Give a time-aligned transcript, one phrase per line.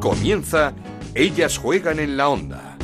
[0.00, 0.74] Comienza
[1.12, 2.76] Ellas juegan en la onda.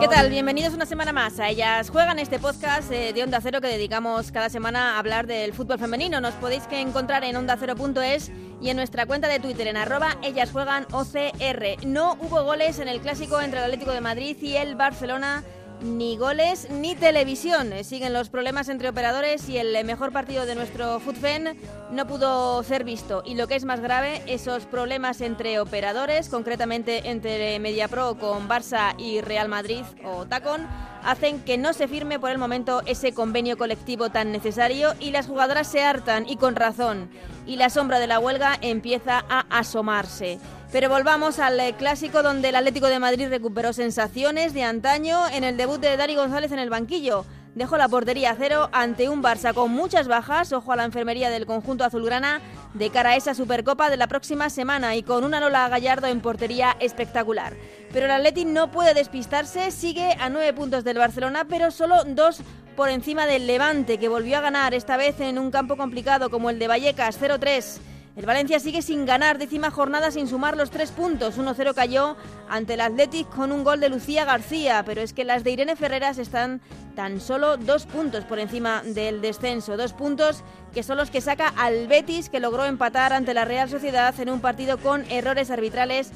[0.00, 0.30] ¿Qué tal?
[0.30, 4.32] Bienvenidos una semana más a Ellas Juegan, este podcast eh, de Onda Cero que dedicamos
[4.32, 6.22] cada semana a hablar del fútbol femenino.
[6.22, 8.30] Nos podéis que encontrar en ondacero.es
[8.62, 11.86] y en nuestra cuenta de Twitter en arroba Ellas Juegan OCR.
[11.86, 15.44] No hubo goles en el clásico entre el Atlético de Madrid y el Barcelona
[15.84, 17.70] ni goles ni televisión.
[17.84, 21.58] Siguen los problemas entre operadores y el mejor partido de nuestro FUTFEN
[21.90, 23.22] no pudo ser visto.
[23.24, 28.94] Y lo que es más grave, esos problemas entre operadores, concretamente entre Mediapro con Barça
[28.98, 30.66] y Real Madrid o Tacon,
[31.04, 35.26] hacen que no se firme por el momento ese convenio colectivo tan necesario y las
[35.26, 37.10] jugadoras se hartan y con razón.
[37.46, 40.38] Y la sombra de la huelga empieza a asomarse.
[40.74, 45.44] Pero volvamos al eh, clásico donde el Atlético de Madrid recuperó sensaciones de antaño en
[45.44, 47.24] el debut de Dari González en el banquillo.
[47.54, 51.30] Dejó la portería a cero ante un Barça con muchas bajas, ojo a la enfermería
[51.30, 52.40] del conjunto azulgrana,
[52.72, 56.20] de cara a esa Supercopa de la próxima semana y con una Lola Gallardo en
[56.20, 57.54] portería espectacular.
[57.92, 62.40] Pero el Atlético no puede despistarse, sigue a nueve puntos del Barcelona, pero solo dos
[62.74, 66.50] por encima del Levante, que volvió a ganar, esta vez en un campo complicado como
[66.50, 67.93] el de Vallecas, 0-3.
[68.16, 71.36] El Valencia sigue sin ganar, décima jornada sin sumar los tres puntos.
[71.36, 72.16] 1-0 cayó
[72.48, 75.74] ante el Athletic con un gol de Lucía García, pero es que las de Irene
[75.74, 76.60] Ferreras están
[76.94, 79.76] tan solo dos puntos por encima del descenso.
[79.76, 83.68] Dos puntos que son los que saca al Betis, que logró empatar ante la Real
[83.68, 86.12] Sociedad en un partido con errores arbitrales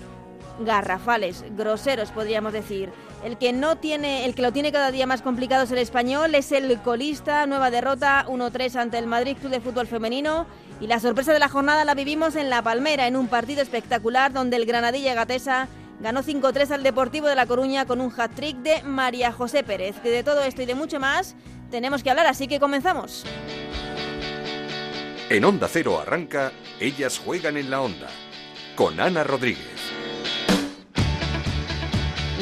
[0.60, 2.90] garrafales, groseros podríamos decir.
[3.24, 6.34] El que no tiene, el que lo tiene cada día más complicado es el español,
[6.34, 10.46] es el colista, nueva derrota 1-3 ante el Madrid Club de Fútbol Femenino
[10.80, 14.32] y la sorpresa de la jornada la vivimos en La Palmera en un partido espectacular
[14.32, 15.68] donde el Granadilla Gatesa
[16.00, 19.96] ganó 5-3 al Deportivo de La Coruña con un hat-trick de María José Pérez.
[20.00, 21.34] Que de todo esto y de mucho más
[21.70, 23.24] tenemos que hablar, así que comenzamos.
[25.30, 28.08] En Onda Cero arranca Ellas juegan en la onda
[28.76, 29.77] con Ana Rodríguez.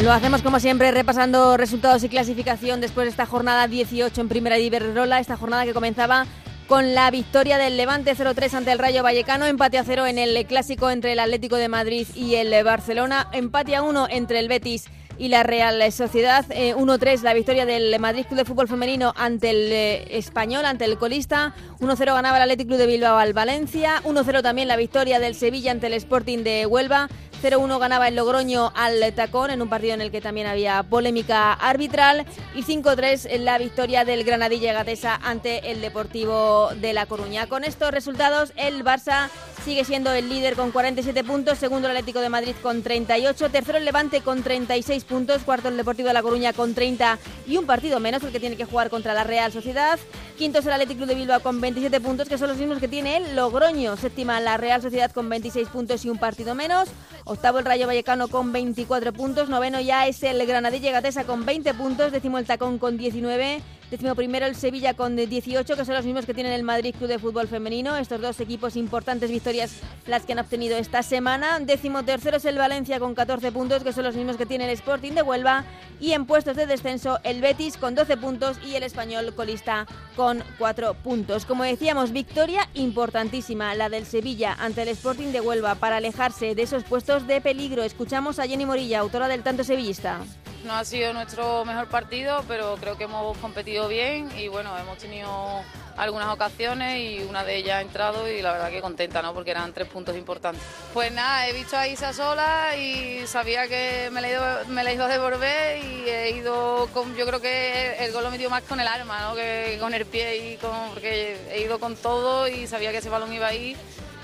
[0.03, 4.59] Lo hacemos como siempre repasando resultados y clasificación después de esta jornada 18 en Primera
[4.59, 6.27] Iberrola, esta jornada que comenzaba
[6.69, 10.45] con la victoria del Levante 0-3 ante el Rayo Vallecano, empate a 0 en el
[10.45, 14.85] clásico entre el Atlético de Madrid y el Barcelona, empate a 1 entre el Betis
[15.19, 16.45] y la Real Sociedad.
[16.47, 20.85] 1-3 eh, la victoria del Madrid Club de Fútbol Femenino ante el eh, Español, ante
[20.85, 21.55] el colista.
[21.81, 24.03] 1-0 ganaba el Atlético Club de Bilbao al Valencia.
[24.05, 27.09] 1-0 también la victoria del Sevilla ante el Sporting de Huelva.
[27.43, 31.53] 0-1 ganaba el Logroño al Tacón en un partido en el que también había polémica
[31.53, 32.25] arbitral
[32.55, 37.47] y 5-3 la victoria del Granadilla Gatesa ante el Deportivo de La Coruña.
[37.47, 39.29] Con estos resultados el Barça
[39.65, 43.79] sigue siendo el líder con 47 puntos, segundo el Atlético de Madrid con 38, tercero
[43.79, 47.19] el Levante con 36 puntos, cuarto el Deportivo de La Coruña con 30
[47.49, 49.99] y un partido menos el que tiene que jugar contra la Real Sociedad,
[50.39, 53.17] quinto es el Atlético de Bilbao con 27 puntos que son los mismos que tiene
[53.17, 56.89] el Logroño, séptima la Real Sociedad con 26 puntos y un partido menos,
[57.29, 59.49] Octavo el Rayo Vallecano con 24 puntos.
[59.49, 62.13] Noveno ya es el Granadilla Gatesa con 20 puntos.
[62.13, 63.61] Décimo el Tacón con 19.
[63.91, 67.09] Décimo primero el Sevilla con 18, que son los mismos que tienen el Madrid Club
[67.09, 67.97] de Fútbol Femenino.
[67.97, 69.77] Estos dos equipos importantes victorias
[70.09, 71.61] las que han obtenido esta semana.
[71.61, 74.71] Décimo tercero es el Valencia con 14 puntos, que son los mismos que tiene el
[74.71, 75.65] Sporting de Huelva.
[76.01, 79.87] Y en puestos de descenso el Betis con 12 puntos y el Español colista
[80.17, 81.47] con 4 puntos.
[81.47, 86.63] Como decíamos, victoria importantísima la del Sevilla ante el Sporting de Huelva para alejarse de
[86.63, 87.85] esos puestos de peligro.
[87.85, 90.23] Escuchamos a Jenny Morilla, autora del tanto sevillista.
[90.65, 94.99] No ha sido nuestro mejor partido, pero creo que hemos competido bien y bueno, hemos
[94.99, 95.63] tenido
[95.97, 99.33] algunas ocasiones y una de ellas ha entrado y la verdad que contenta, ¿no?
[99.33, 100.63] Porque eran tres puntos importantes.
[100.93, 104.93] Pues nada, he visto a Isa sola y sabía que me la, iba, me la
[104.93, 108.63] iba a devolver y he ido con, yo creo que el gol lo metió más
[108.63, 109.35] con el arma, ¿no?
[109.35, 113.09] Que con el pie y con, porque he ido con todo y sabía que ese
[113.09, 113.77] balón iba ahí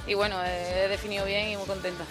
[0.06, 2.04] y bueno, he definido bien y muy contenta.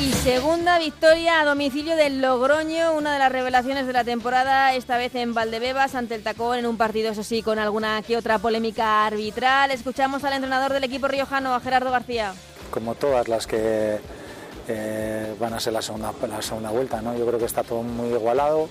[0.00, 4.96] Y segunda victoria a domicilio del Logroño, una de las revelaciones de la temporada, esta
[4.96, 8.38] vez en Valdebebas ante el Tacón, en un partido, eso sí, con alguna que otra
[8.38, 9.70] polémica arbitral.
[9.70, 12.34] Escuchamos al entrenador del equipo riojano, a Gerardo García.
[12.70, 13.98] Como todas las que
[14.68, 17.16] eh, van a ser la segunda, la segunda vuelta, ¿no?
[17.16, 18.68] yo creo que está todo muy igualado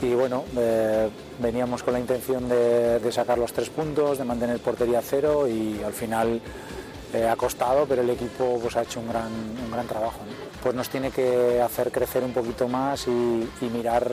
[0.00, 1.08] y bueno, eh,
[1.40, 5.92] veníamos con la intención de, sacar los tres puntos, de mantener portería cero y al
[5.92, 6.40] final
[7.12, 10.20] eh, ha costado, pero el equipo pues, ha hecho un gran, un gran trabajo.
[10.62, 14.12] Pues nos tiene que hacer crecer un poquito más y, mirar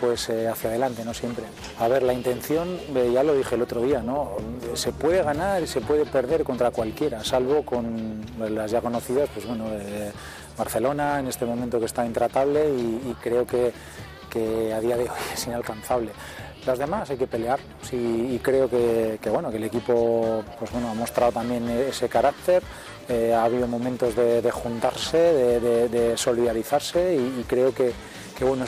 [0.00, 1.44] pues eh, hacia adelante, no siempre.
[1.78, 4.32] A ver, la intención, eh, ya lo dije el otro día, ¿no?
[4.74, 9.46] Se puede ganar y se puede perder contra cualquiera, salvo con las ya conocidas, pues
[9.46, 9.64] bueno,
[10.58, 13.72] Barcelona en este momento que está intratable y, creo que
[14.36, 16.12] que a día de hoy es inalcanzable.
[16.66, 17.60] Las demás hay que pelear
[17.92, 22.62] y creo que, bueno, que el equipo pues bueno, ha mostrado también ese carácter,
[23.08, 27.92] eh, ha habido momentos de, juntarse, de, solidarizarse y, creo que,
[28.40, 28.64] bueno,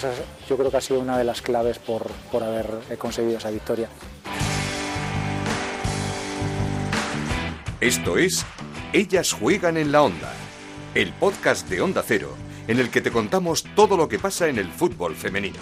[0.49, 2.67] yo creo que ha sido una de las claves por, por haber
[2.99, 3.88] conseguido esa victoria.
[7.81, 8.44] Esto es
[8.93, 10.32] Ellas juegan en la onda,
[10.94, 12.34] el podcast de Onda Cero,
[12.67, 15.58] en el que te contamos todo lo que pasa en el fútbol femenino.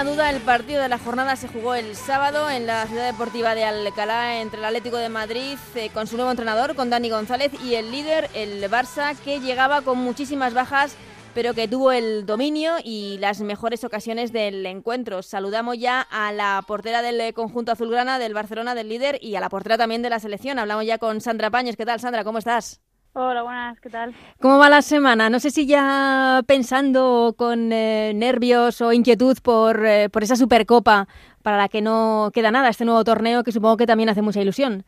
[0.00, 3.54] Ninguna duda, el partido de la jornada se jugó el sábado en la ciudad deportiva
[3.54, 7.52] de Alcalá entre el Atlético de Madrid eh, con su nuevo entrenador, con Dani González,
[7.62, 10.96] y el líder, el Barça, que llegaba con muchísimas bajas
[11.34, 15.22] pero que tuvo el dominio y las mejores ocasiones del encuentro.
[15.22, 19.48] Saludamos ya a la portera del conjunto azulgrana, del Barcelona, del líder, y a la
[19.48, 20.58] portera también de la selección.
[20.58, 21.76] Hablamos ya con Sandra Paños.
[21.76, 22.24] ¿Qué tal, Sandra?
[22.24, 22.80] ¿Cómo estás?
[23.12, 24.14] Hola, buenas, ¿qué tal?
[24.40, 25.28] ¿Cómo va la semana?
[25.30, 31.08] No sé si ya pensando con eh, nervios o inquietud por, eh, por esa Supercopa
[31.42, 34.40] para la que no queda nada, este nuevo torneo que supongo que también hace mucha
[34.40, 34.84] ilusión.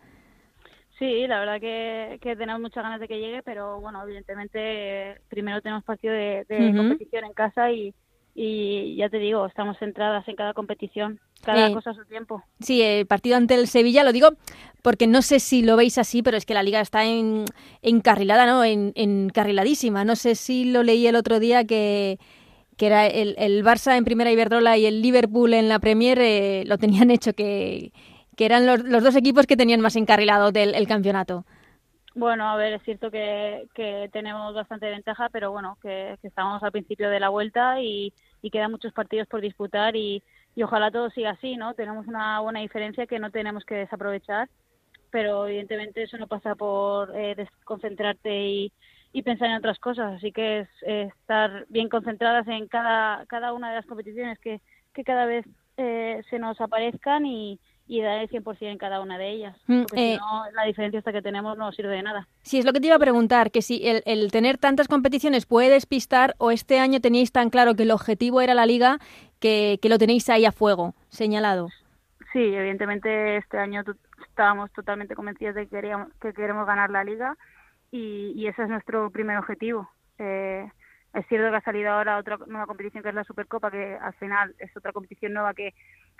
[1.00, 5.82] Sí, la verdad que, tenemos muchas ganas de que llegue, pero bueno, evidentemente primero tenemos
[5.82, 6.46] partido de,
[6.76, 7.92] competición en casa y,
[8.36, 12.42] y ya te digo, estamos centradas en cada competición, cada cosa a su tiempo.
[12.60, 14.30] Sí, el partido ante el Sevilla, lo digo
[14.82, 17.44] porque no sé si lo veis así, pero es que la liga está en,
[17.82, 18.64] encarrilada, ¿no?
[18.64, 20.04] En, encarriladísima.
[20.04, 22.18] No sé si lo leí el otro día que,
[22.76, 26.64] que era el, el Barça en primera Iberdrola y el Liverpool en la Premier, eh,
[26.66, 27.92] lo tenían hecho que,
[28.36, 31.44] que eran los, los, dos equipos que tenían más encarrilado del el campeonato.
[32.14, 36.72] Bueno, a ver, es cierto que, que tenemos bastante ventaja, pero bueno, que, estamos al
[36.72, 38.12] principio de la vuelta y,
[38.42, 40.22] y quedan muchos partidos por disputar y,
[40.54, 41.74] y ojalá todo siga así, ¿no?
[41.74, 44.48] Tenemos una buena diferencia que no tenemos que desaprovechar,
[45.10, 48.72] pero evidentemente eso no pasa por eh, desconcentrarte y,
[49.24, 53.76] pensar en otras cosas, así que es, estar bien concentradas en cada, cada una de
[53.76, 54.60] las competiciones que,
[54.94, 55.44] que cada vez
[55.76, 59.56] eh, se nos aparezcan y, y dar el 100% en cada una de ellas.
[59.66, 62.28] Mm, porque si eh, no, la diferencia hasta que tenemos no sirve de nada.
[62.42, 65.70] Sí, es lo que te iba a preguntar, que si el, tener tantas competiciones puede
[65.70, 68.98] despistar o este año teníais tan claro que el objetivo era la liga
[69.40, 71.68] que, lo tenéis ahí a fuego, señalado.
[72.32, 73.82] Sí, evidentemente este año
[74.26, 77.36] estábamos totalmente convencidos de que, queríamos, que queremos ganar la liga
[77.90, 79.90] y, y ese es nuestro primer objetivo.
[80.18, 80.66] Eh,
[81.14, 84.14] es cierto que ha salido ahora otra nueva competición que es la Supercopa, que al
[84.14, 85.74] final es otra competición nueva que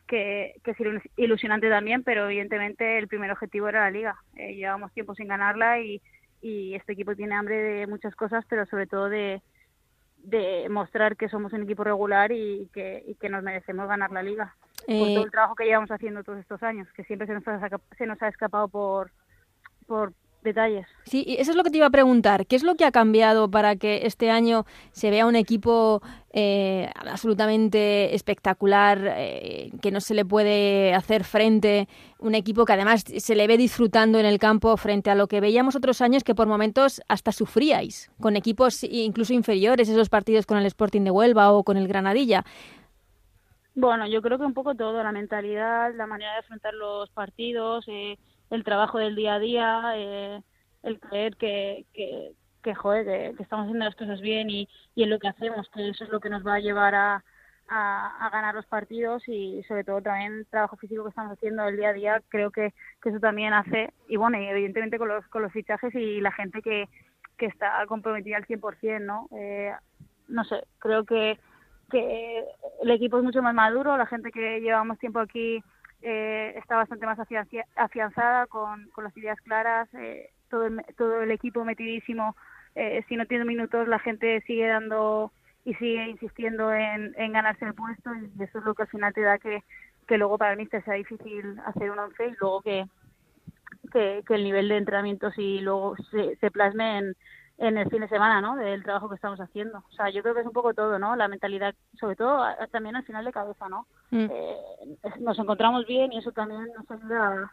[0.06, 0.76] que, es
[1.16, 4.16] ilusionante también, pero evidentemente el primer objetivo era la liga.
[4.37, 6.00] Eh, llevamos tiempo sin ganarla y,
[6.40, 9.43] y este equipo tiene hambre de muchas cosas, pero sobre todo de,
[10.22, 14.22] de mostrar que somos un equipo regular y que, y que nos merecemos ganar la
[14.22, 14.54] liga.
[14.87, 17.46] Por todo eh, el trabajo que llevamos haciendo todos estos años, que siempre se nos
[17.46, 19.10] ha, se nos ha escapado por,
[19.87, 20.12] por
[20.43, 20.87] detalles.
[21.05, 22.47] Sí, eso es lo que te iba a preguntar.
[22.47, 26.03] ¿Qué es lo que ha cambiado para que este año se vea un equipo
[26.33, 33.05] eh, absolutamente espectacular, eh, que no se le puede hacer frente, un equipo que además
[33.05, 36.35] se le ve disfrutando en el campo frente a lo que veíamos otros años que
[36.35, 41.53] por momentos hasta sufríais, con equipos incluso inferiores, esos partidos con el Sporting de Huelva
[41.53, 42.45] o con el Granadilla?
[43.75, 47.87] Bueno, yo creo que un poco todo, la mentalidad, la manera de afrontar los partidos,
[47.88, 48.19] eh,
[48.52, 50.42] el trabajo del día a día, eh,
[50.82, 52.32] el creer que, que,
[52.62, 55.88] que, joder, que, estamos haciendo las cosas bien y, y en lo que hacemos, que
[55.88, 57.25] eso es lo que nos va a llevar a,
[57.68, 61.78] a, ganar los partidos y sobre todo también el trabajo físico que estamos haciendo el
[61.78, 65.26] día a día, creo que, que eso también hace, y bueno, y evidentemente con los,
[65.28, 66.90] con los fichajes y la gente que,
[67.38, 69.28] que está comprometida al 100%, ¿no?
[69.32, 69.73] Eh,
[70.28, 71.38] no sé, creo que,
[71.90, 72.44] que
[72.82, 75.62] el equipo es mucho más maduro, la gente que llevamos tiempo aquí
[76.02, 77.18] eh, está bastante más
[77.76, 82.37] afianzada, con, con las ideas claras, eh, todo, el, todo el equipo metidísimo.
[82.75, 85.32] Eh, si no tiene minutos, la gente sigue dando
[85.64, 89.14] y sigue insistiendo en, en ganarse el puesto y eso es lo que al final
[89.14, 89.62] te da que,
[90.09, 92.85] que luego para el míster sea difícil hacer un once y luego que,
[93.92, 97.16] que, el nivel de entrenamiento si luego se, se plasme en,
[97.62, 98.57] en el fin de semana, ¿no?
[98.57, 99.78] Del trabajo que estamos haciendo.
[99.78, 101.14] O sea, yo creo que es un poco todo, ¿no?
[101.14, 103.87] La mentalidad, sobre todo también al final de cabeza, ¿no?
[104.11, 104.26] Mm.
[104.31, 104.57] Eh,
[105.21, 107.52] nos encontramos bien y eso también nos ayuda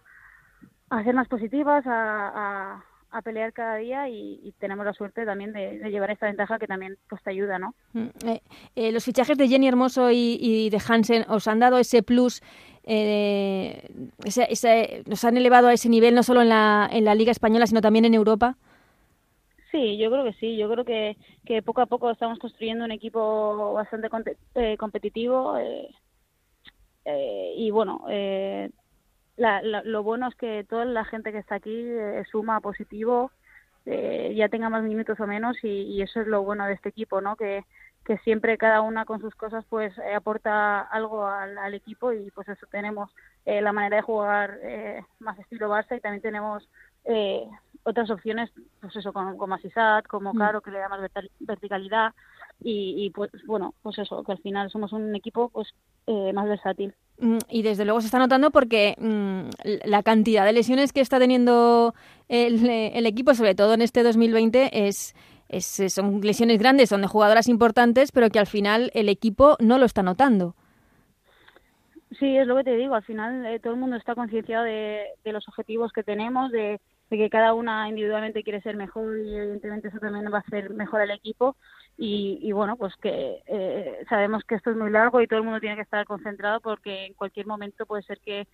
[0.90, 5.78] a, ser más positivas, a, a, pelear cada día y, tenemos la suerte también de,
[5.92, 7.76] llevar esta ventaja que también pues te ayuda, ¿no?
[7.94, 8.42] Mm, eh,
[8.76, 12.42] eh, los fichajes de Jenny Hermoso y, de Hansen os han dado ese plus
[12.84, 13.88] eh,
[14.26, 17.68] ese, nos han elevado a ese nivel no solo en la, en la Liga Española,
[17.68, 18.58] sino también en Europa.
[19.72, 20.58] Sí, yo creo que sí.
[20.58, 24.10] Yo creo que, que poco a poco estamos construyendo un equipo bastante
[24.56, 25.58] eh, competitivo.
[25.58, 28.06] Eh, y bueno,
[29.38, 31.88] lo bueno es que toda la gente que está aquí
[32.32, 33.32] suma positivo,
[33.86, 37.36] ya tenga más minutos o menos y, eso es lo bueno de este equipo, ¿no?
[37.36, 37.64] Que,
[38.06, 42.68] que siempre cada una con sus cosas pues aporta algo al, equipo y pues eso
[42.70, 43.10] tenemos
[43.46, 44.60] la manera de jugar
[45.18, 46.70] más estilo Barça y también tenemos
[47.06, 47.50] eh,
[47.90, 48.50] otras opciones,
[48.82, 50.38] pues eso, como, como Asisat, como mm.
[50.38, 51.00] Caro, que le da más
[51.40, 52.14] verticalidad
[52.62, 55.70] y, pues bueno, pues eso, que al final somos un equipo pues
[56.08, 56.94] eh, más versátil.
[57.20, 59.50] Mm, y desde luego se está notando porque mm,
[59.86, 61.94] la cantidad de lesiones que está teniendo
[62.28, 65.16] el, equipo, sobre todo en este 2020, es,
[65.48, 69.78] es, son lesiones grandes, son de jugadoras importantes, pero que al final el equipo no
[69.78, 70.56] lo está notando.
[72.18, 72.96] Sí, es lo que te digo.
[72.96, 76.82] Al final eh, todo el mundo está concienciado de, los objetivos que tenemos, de,
[77.18, 81.02] que cada una individualmente quiere ser mejor y evidentemente eso también va a hacer mejor
[81.02, 81.56] al equipo.
[82.02, 85.60] Y, bueno, pues que eh, sabemos que esto es muy largo y todo el mundo
[85.60, 88.48] tiene que estar concentrado porque en cualquier momento puede ser que,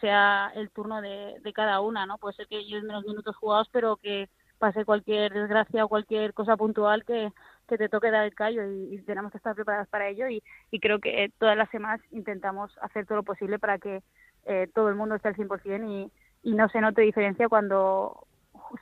[0.00, 2.18] sea el turno de, de cada una, ¿no?
[2.18, 6.56] Puede ser que lleven menos minutos jugados, pero que pase cualquier desgracia o cualquier cosa
[6.56, 7.32] puntual que,
[7.68, 10.42] que te toque dar el callo y, tenemos que estar preparadas para ello y,
[10.80, 14.02] creo que todas las semanas intentamos hacer todo lo posible para que
[14.46, 16.10] eh, todo el mundo esté al 100% y,
[16.46, 18.24] y no se note diferencia cuando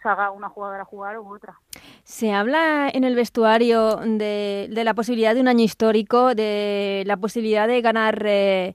[0.02, 1.58] salga una jugadora jugar u otra.
[2.04, 7.16] Se habla en el vestuario de, de, la posibilidad de un año histórico, de la
[7.16, 8.22] posibilidad de ganar...
[8.26, 8.74] Eh,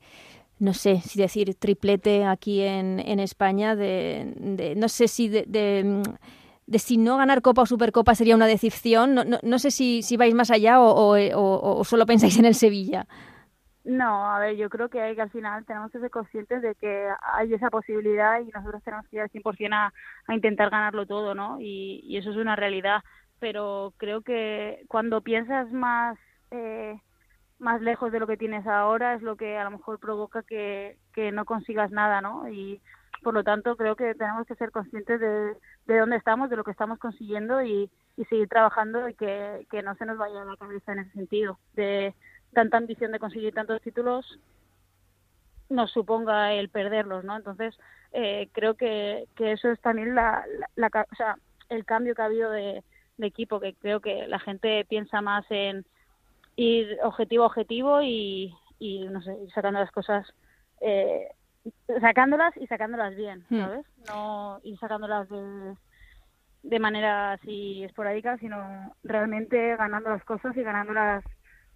[0.57, 5.45] no sé si decir triplete aquí en, España, de, de no sé si de,
[6.69, 9.15] de si no ganar Copa o Supercopa sería una decepción.
[9.15, 13.07] No, no, sé si, si vais más allá o, solo pensáis en el Sevilla.
[13.85, 16.75] No, a ver, yo creo que, hay que al final tenemos que ser conscientes de
[16.75, 19.93] que hay esa posibilidad y nosotros tenemos que ir al 100% a,
[20.27, 21.59] a intentar ganarlo todo, ¿no?
[21.59, 23.03] Y, y, eso es una realidad.
[23.39, 26.17] Pero creo que cuando piensas más
[26.51, 26.99] eh,
[27.59, 30.97] más lejos de lo que tienes ahora es lo que a lo mejor provoca que,
[31.13, 32.49] que no consigas nada, ¿no?
[32.49, 32.81] Y
[33.21, 35.55] por lo tanto, creo que tenemos que ser conscientes de,
[35.87, 37.89] de dónde estamos, de lo que estamos consiguiendo y,
[38.29, 42.13] seguir trabajando y que, no se nos vaya la cabeza en ese sentido, de
[42.53, 44.39] tanta ambición de conseguir tantos títulos
[45.69, 47.37] nos suponga el perderlos, ¿no?
[47.37, 47.77] Entonces,
[48.11, 50.43] eh, creo que, que eso es también la,
[50.75, 51.37] la, o sea,
[51.69, 52.83] el cambio que ha habido de,
[53.21, 55.85] equipo, que creo que la gente piensa más en
[56.55, 60.25] ir objetivo a objetivo y, y no sé, sacando las cosas
[60.79, 61.27] eh,
[61.99, 63.59] sacándolas y sacándolas bien, hmm.
[63.59, 63.85] ¿sabes?
[64.07, 65.75] No ir sacándolas de,
[66.63, 71.23] de manera así esporádica, sino realmente ganando las cosas y ganándolas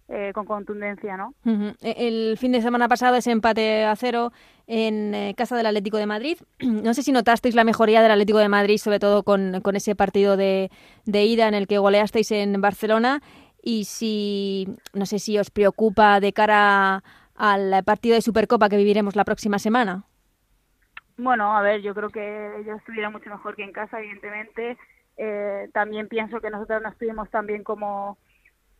[0.08, 1.34] eh, con contundencia, ¿no?
[1.82, 4.32] E, el fin de semana pasado ese empate a cero
[4.66, 6.38] en eh, casa del Atlético de Madrid.
[6.60, 9.94] No sé si notasteis la mejoría del Atlético de Madrid, sobre todo con, con ese
[9.94, 10.70] partido de,
[11.06, 13.22] de, ida en el que goleasteis en Barcelona
[13.62, 17.02] y si, no sé si os preocupa de cara
[17.34, 20.04] al partido de Supercopa que viviremos la próxima semana?
[21.16, 24.76] Bueno, a ver, yo creo que ellos estuvieron mucho mejor que en casa, evidentemente.
[25.16, 28.18] Eh, también pienso que nosotros no estuvimos tan bien como,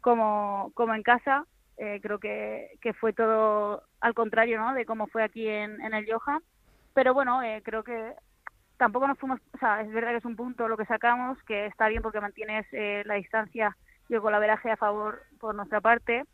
[0.04, 1.46] como, como en casa.
[1.76, 4.74] Eh, creo que, que fue todo al contrario ¿no?
[4.74, 6.40] de cómo fue aquí en, en el Johan.
[6.92, 8.12] Pero bueno, eh, creo que
[8.76, 11.66] tampoco nos fuimos, o sea, es verdad que es un punto lo que sacamos, que
[11.66, 12.66] está bien porque mantienes
[13.06, 13.76] la distancia
[14.08, 16.24] y el colaveraje a favor por nuestra parte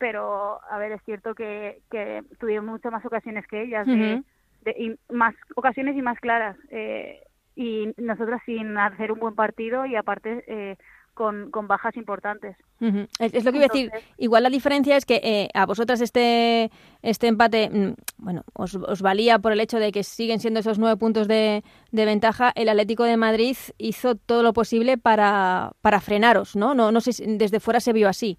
[0.00, 4.24] pero a ver, es cierto que, que tuvieron muchas más ocasiones que ellas, de,
[4.74, 6.56] y más ocasiones y más claras.
[6.70, 7.20] Eh,
[7.54, 10.76] y nosotras sin hacer un buen partido y aparte eh,
[11.20, 12.56] con, con, bajas importantes.
[12.80, 13.92] es, lo que iba a decir.
[14.16, 16.70] Igual la diferencia es que eh, a vosotras este,
[17.02, 20.78] este empate, mm, bueno, os, os, valía por el hecho de que siguen siendo esos
[20.78, 22.52] nueve puntos de, de, ventaja.
[22.54, 26.74] El Atlético de Madrid hizo todo lo posible para, para frenaros, ¿no?
[26.74, 28.38] No, no sé si desde fuera se vio así.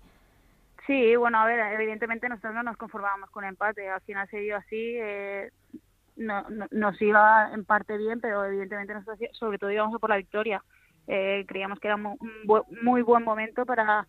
[0.88, 4.57] Sí, bueno, a ver, evidentemente nosotros no nos conformábamos con empate, al final se dio
[4.57, 5.51] así, eh,
[6.15, 10.63] no, nos iba en parte bien, pero evidentemente nosotros sobre todo íbamos por la victoria.
[11.13, 12.17] Eh, creíamos que era un
[12.81, 14.07] muy buen momento para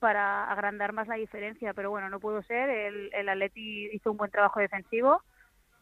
[0.00, 4.16] para agrandar más la diferencia, pero bueno, no pudo ser, el, el Atleti hizo un
[4.16, 5.22] buen trabajo defensivo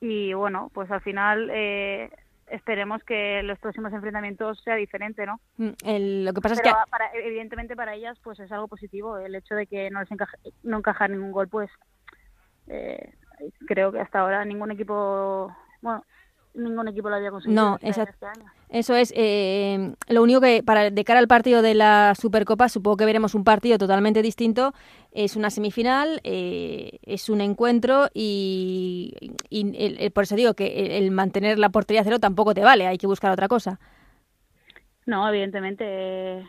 [0.00, 2.10] y bueno, pues al final eh,
[2.48, 5.40] esperemos que los próximos enfrentamientos sea diferente, ¿no?
[5.56, 9.54] Mm, lo que pasa es que evidentemente para ellas pues es algo positivo el hecho
[9.54, 11.70] de que no les encaja, no encajar ningún gol, pues
[12.66, 13.14] eh,
[13.66, 16.04] creo que hasta ahora ningún equipo, bueno,
[16.52, 18.50] ningún equipo lo había conseguido no, este, este año.
[18.70, 19.12] Eso es.
[19.16, 23.34] Eh, lo único que, para de cara al partido de la Supercopa, supongo que veremos
[23.34, 24.74] un partido totalmente distinto.
[25.12, 29.14] Es una semifinal, eh, es un encuentro y,
[30.14, 33.32] por eso digo que el, mantener la portería cero tampoco te vale, hay que buscar
[33.32, 33.80] otra cosa.
[35.06, 36.46] No, evidentemente.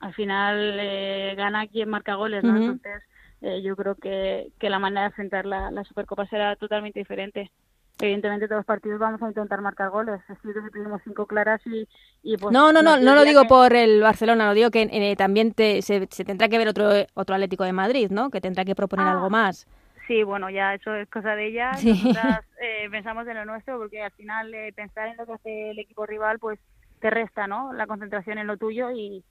[0.00, 2.56] al final eh, gana quien marca goles, ¿no?
[2.56, 3.02] Entonces,
[3.42, 7.52] eh, yo creo que, que la manera de enfrentar la, la Supercopa será totalmente diferente
[8.00, 10.20] evidentemente todos los partidos vamos a intentar marcar goles.
[10.28, 11.88] Es cierto que tuvimos cinco claras y,
[12.22, 15.16] y pues, No, no, no, no lo digo por el Barcelona, lo digo que eh,
[15.16, 18.30] también te, se, tendrá que ver otro otro Atlético de Madrid, ¿no?
[18.30, 19.66] Que tendrá que proponer Ah, algo más.
[20.06, 21.74] Sí, bueno, ya eso es cosa de ella.
[21.74, 21.90] Sí.
[21.90, 25.70] Nosotras eh, pensamos en lo nuestro porque al final eh, pensar en lo que hace
[25.70, 26.58] el equipo rival pues
[27.00, 27.72] te resta, ¿no?
[27.72, 29.24] La concentración en lo tuyo y,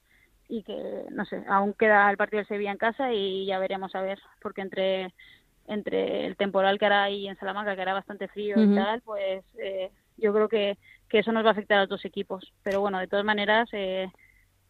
[0.47, 3.93] y que, no sé, aún queda el partido del Sevilla en casa y ya veremos
[3.93, 5.13] a ver, porque entre
[5.69, 9.43] entre el temporal que hará ahí en Salamanca, que hará bastante frío y tal, pues
[9.57, 12.51] eh, yo creo que, que eso nos va a afectar a los dos equipos.
[12.63, 14.11] Pero bueno, de todas maneras, eh,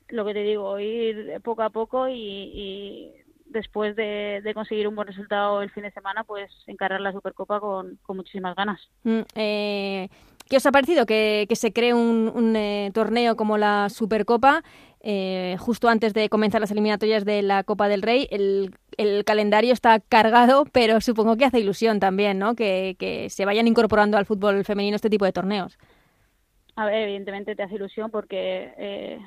[0.09, 3.13] lo que te digo, ir poco a poco y, y
[3.45, 7.59] después de, de conseguir un buen resultado el fin de semana, pues encarar la Supercopa
[7.59, 8.79] con, con muchísimas ganas.
[9.03, 10.09] Mm, eh,
[10.49, 14.63] ¿Qué os ha parecido que, que se cree un, un, eh, torneo como la Supercopa
[15.01, 18.27] eh, justo antes de comenzar las eliminatorias de la Copa del Rey?
[18.31, 22.55] El, el calendario está cargado, pero supongo que hace ilusión también, ¿no?
[22.55, 25.77] Que, que se vayan incorporando al fútbol femenino este tipo de torneos.
[26.75, 29.19] A ver, evidentemente te hace ilusión porque eh,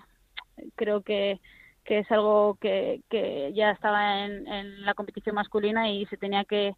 [0.75, 1.41] creo que,
[1.85, 6.45] que es algo que, que ya estaba en, en la competición masculina y se tenía
[6.45, 6.75] que,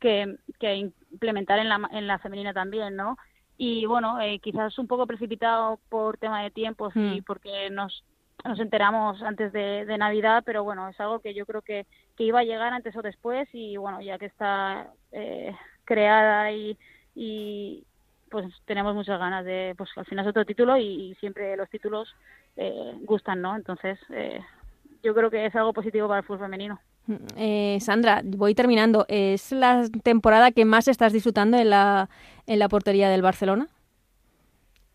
[0.00, 0.76] que, que
[1.12, 3.16] implementar en la, en la femenina también, ¿no?
[3.56, 7.24] Y bueno, eh, quizás un poco precipitado por tema de tiempos y Mm.
[7.24, 8.04] porque nos,
[8.44, 12.24] nos enteramos antes de, de Navidad, pero bueno, es algo que yo creo que, que
[12.24, 15.54] iba a llegar antes o después y bueno, ya que está eh,
[15.84, 16.76] creada y,
[18.30, 22.14] pues tenemos muchas ganas de, pues al final es otro título y, siempre los títulos
[22.56, 23.54] eh, gustan, ¿no?
[23.54, 24.40] Entonces, eh,
[25.02, 26.80] yo creo que es algo positivo para el fútbol femenino.
[27.36, 29.04] Eh, Sandra, voy terminando.
[29.08, 32.08] ¿Es la temporada que más estás disfrutando en la,
[32.46, 33.68] en la portería del Barcelona?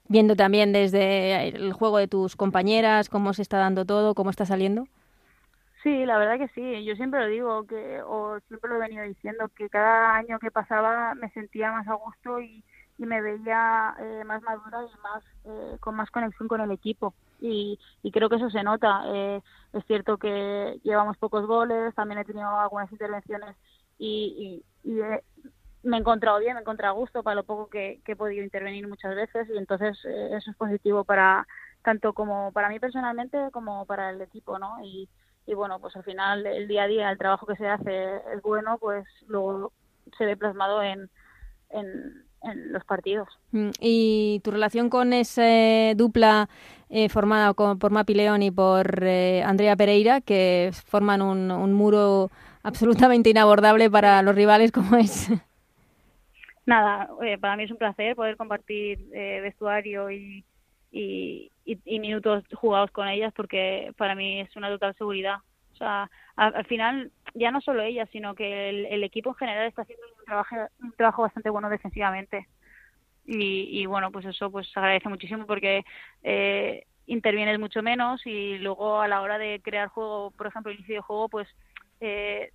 [0.08, 4.46] Viendo también desde el juego de tus compañeras, cómo se está dando todo, cómo está
[4.46, 4.88] saliendo.
[5.84, 6.84] Sí, la verdad que sí.
[6.84, 10.52] Yo siempre lo digo, que o siempre lo he venido diciendo, que cada año que
[10.52, 12.66] pasaba me sentía más a gusto y,
[12.98, 17.16] y me veía eh, más madura y más eh, con más conexión con el equipo.
[17.40, 19.04] Y, y creo que eso se nota.
[19.08, 23.56] Eh, es cierto que llevamos pocos goles, también he tenido algunas intervenciones
[23.98, 25.24] y, y, he-
[25.84, 28.16] me he encontrado bien, me he encontrado a gusto para lo poco que, que he
[28.16, 31.48] podido intervenir muchas veces y entonces eh, eso es positivo para
[31.84, 34.78] tanto como para mí personalmente como para el equipo, ¿no?
[34.84, 35.10] Y,
[35.50, 38.42] y bueno, pues al final el día a día, el trabajo que se hace es
[38.44, 39.72] bueno, pues luego
[40.18, 41.10] se ve plasmado en,
[41.72, 43.28] en, en los partidos.
[43.52, 46.50] Mm, ¿Y tu relación con esa dupla
[46.90, 52.30] eh, formada por Mapi León y por eh, Andrea Pereira, que forman un, un muro
[52.62, 55.30] absolutamente inabordable para los rivales como es?
[56.70, 60.46] Nada, eh, para mí es un placer poder compartir eh, vestuario y,
[60.92, 65.38] y, y- y minutos jugados con ellas porque para mí es una total seguridad.
[65.74, 69.84] O sea, al final, ya no solo ellas, sino que el, equipo en general está
[69.84, 72.48] haciendo un trabajo, un trabajo bastante bueno defensivamente.
[73.26, 75.84] Y, y bueno, pues eso pues agradece muchísimo porque
[76.24, 80.96] eh, intervienes mucho menos y luego a la hora de crear juego, por ejemplo, inicio
[80.96, 81.48] de juego, pues
[82.02, 82.52] eh,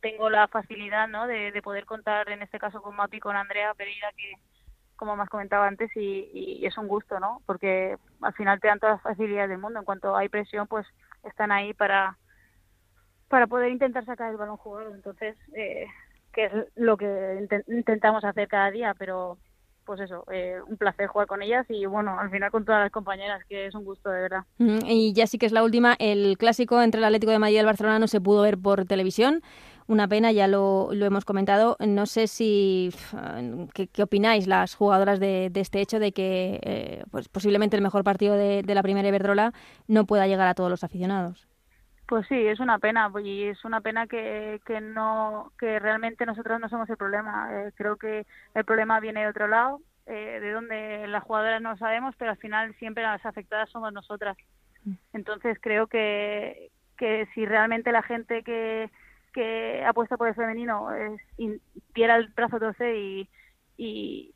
[0.00, 1.26] tengo la facilidad ¿no?
[1.26, 4.32] de, de poder contar en este caso con Mapi, con Andrea Pereira, que
[4.98, 7.40] como más comentaba antes, y, y es un gusto, ¿no?
[7.46, 9.78] Porque al final te dan todas las facilidades del mundo.
[9.78, 10.86] En cuanto hay presión, pues
[11.22, 12.18] están ahí para,
[13.28, 14.94] para poder intentar sacar el balón jugado.
[14.94, 15.86] Entonces, eh,
[16.32, 19.38] que es lo que inten- intentamos hacer cada día, pero
[19.84, 22.92] pues eso, eh, un placer jugar con ellas y bueno, al final con todas las
[22.92, 24.42] compañeras, que es un gusto de verdad.
[24.58, 27.54] Mm, Y ya sí que es la última, el clásico entre el Atlético de Madrid
[27.56, 29.40] y el Barcelona no se pudo ver por televisión.
[29.88, 31.76] Una pena, ya lo, lo hemos comentado.
[31.80, 32.90] No sé si
[33.74, 37.82] qué, qué opináis las jugadoras de, de este hecho de que eh, pues posiblemente el
[37.82, 39.52] mejor partido de, de la primera Iberdrola
[39.86, 41.48] no pueda llegar a todos los aficionados.
[42.06, 46.60] Pues sí, es una pena y es una pena que, que no que realmente nosotros
[46.60, 47.48] no somos el problema.
[47.50, 51.70] Eh, creo que el problema viene de otro lado, eh, de donde las jugadoras no
[51.72, 54.36] lo sabemos, pero al final siempre las afectadas somos nosotras.
[55.12, 58.90] Entonces creo que, que si realmente la gente que,
[59.32, 61.20] que apuesta por el femenino es,
[61.94, 63.28] diera el brazo a torcer y,
[63.76, 64.34] y,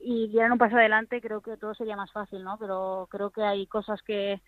[0.00, 2.56] y dieran un paso adelante, creo que todo sería más fácil, ¿no?
[2.58, 4.40] Pero creo que hay cosas que,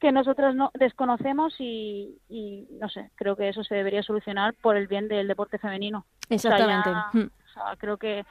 [0.00, 4.76] que nosotros no desconocemos y, y no sé, creo que eso se debería solucionar por
[4.76, 6.06] el bien del deporte femenino.
[6.28, 6.90] Exactamente.
[6.90, 8.24] O sea, ya- o sea, creo que,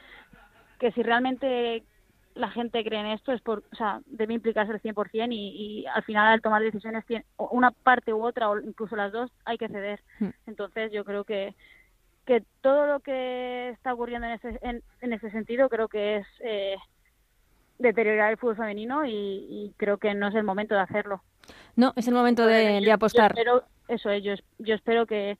[0.80, 1.84] que si realmente
[2.36, 5.86] la gente cree en esto es por, o sea, debe implicarse el 100% y, y
[5.88, 9.58] al final al tomar decisiones tiene, una parte u otra o incluso las dos hay
[9.58, 10.02] que ceder.
[10.20, 10.30] Mm.
[10.48, 11.56] Entonces yo creo que
[12.26, 16.28] que todo lo que está ocurriendo en ese, en, en ese sentido creo que es
[16.40, 16.78] eh,
[17.80, 21.22] deteriorar el fútbol femenino y, y creo que no es el momento de hacerlo.
[21.76, 23.34] No, es el momento de, apostar.
[23.36, 25.38] Yo espero, eso es, yo, yo espero que,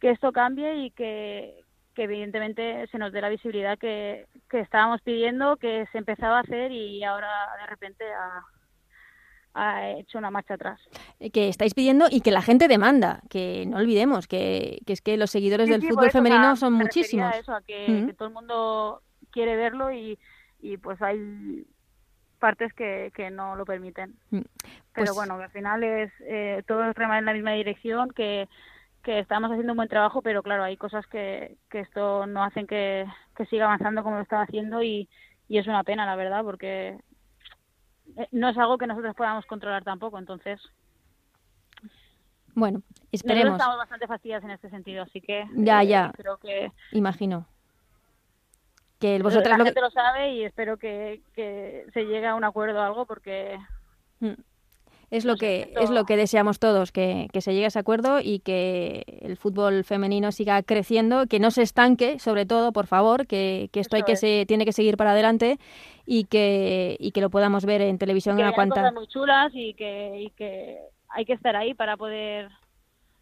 [0.00, 1.62] que esto cambie y que,
[1.96, 6.42] que evidentemente se nos dé la visibilidad que, que estábamos pidiendo, que se empezaba a
[6.42, 8.44] hacer y ahora de repente ha,
[9.54, 10.78] ha hecho una marcha atrás.
[11.18, 15.00] Eh, que estáis pidiendo y que la gente demanda, que no olvidemos que, que es
[15.00, 17.32] que los seguidores Sí, del sí, fútbol eso, femenino son me muchísimos.
[17.34, 18.06] a eso, a que, Ujú.
[18.08, 20.18] que todo el mundo quiere verlo y,
[20.60, 21.64] y pues hay
[22.38, 24.10] partes que, que no lo permiten.
[24.30, 24.40] Mm.
[24.92, 28.46] Pero Pues- bueno, que al final es eh, todo rema en la misma dirección, que,
[29.06, 32.66] que estamos haciendo un buen trabajo, pero claro, hay cosas que, que esto no hacen
[32.66, 35.08] que, que siga avanzando como lo estaba haciendo y,
[35.46, 36.98] y es una pena, la verdad, porque
[38.16, 40.60] eh, no es algo que nosotros podamos controlar tampoco, entonces
[42.54, 46.12] Bueno, nosotros esperemos, estamos bastante fastidiadas en este sentido, así que Ya, eh, ya.
[46.16, 47.46] creo que imagino.
[48.98, 52.34] Que la vosotras lo que- gente lo sabe y espero que, que se llegue a
[52.34, 53.56] un acuerdo o algo porque
[54.18, 54.32] Mm.
[55.10, 57.78] Es lo sé, que es lo que deseamos todos, que, que se llegue a ese
[57.78, 62.86] acuerdo y que el fútbol femenino siga creciendo, que no se estanque, sobre todo, por
[62.88, 64.20] favor, que, que esto Eso hay que es.
[64.20, 65.58] se tiene que seguir para adelante
[66.06, 68.80] y que y que lo podamos ver en televisión que una hay cuanta.
[68.82, 72.48] cosas muy chulas y que, y que hay que estar ahí para poder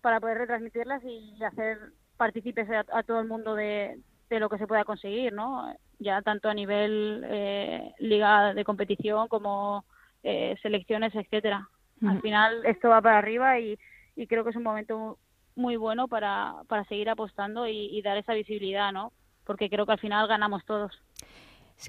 [0.01, 1.79] para poder retransmitirlas y hacer
[2.17, 3.99] partícipes a, a todo el mundo de,
[4.31, 5.75] de lo que se pueda conseguir, ¿no?
[5.99, 9.85] Ya tanto a nivel eh, liga de competición como
[10.23, 11.69] eh, selecciones, etcétera.
[12.09, 13.79] Al final esto va para arriba y,
[14.17, 15.19] y creo que es un momento
[15.57, 19.13] muy bueno para, para seguir apostando y, y dar esa visibilidad, ¿no?
[19.45, 20.93] Porque creo que al final ganamos todos.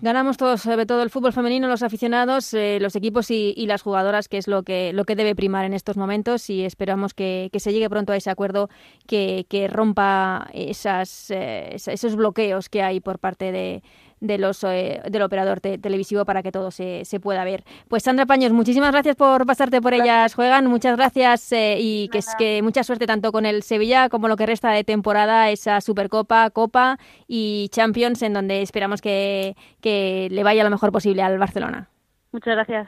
[0.02, 3.82] Ganamos todos, sobre todo el fútbol femenino, los aficionados, eh, los equipos y, y las
[3.82, 7.50] jugadoras, que es lo que, lo que debe primar en estos momentos y esperamos que,
[7.54, 8.68] que se llegue pronto a ese acuerdo
[9.08, 13.84] que, que rompa esas, eh, esos bloqueos que hay por parte de,
[14.28, 17.64] de los, eh, del operador te- televisivo para que todo se, se pueda ver.
[17.88, 22.20] Pues Sandra Paños, muchísimas gracias por pasarte por ellas, juegan, muchas gracias eh, y que,
[22.20, 25.82] es que mucha suerte tanto con el Sevilla como lo que resta de temporada, esa
[25.82, 31.38] Supercopa, Copa y Champions, en donde esperamos que, que le vaya lo mejor posible al
[31.40, 31.90] Barcelona.
[32.32, 32.88] Muchas gracias.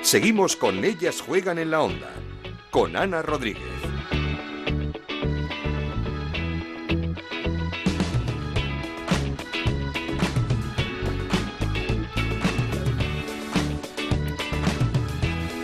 [0.00, 2.10] Seguimos con Ellas Juegan en la Onda,
[2.70, 3.62] con Ana Rodríguez.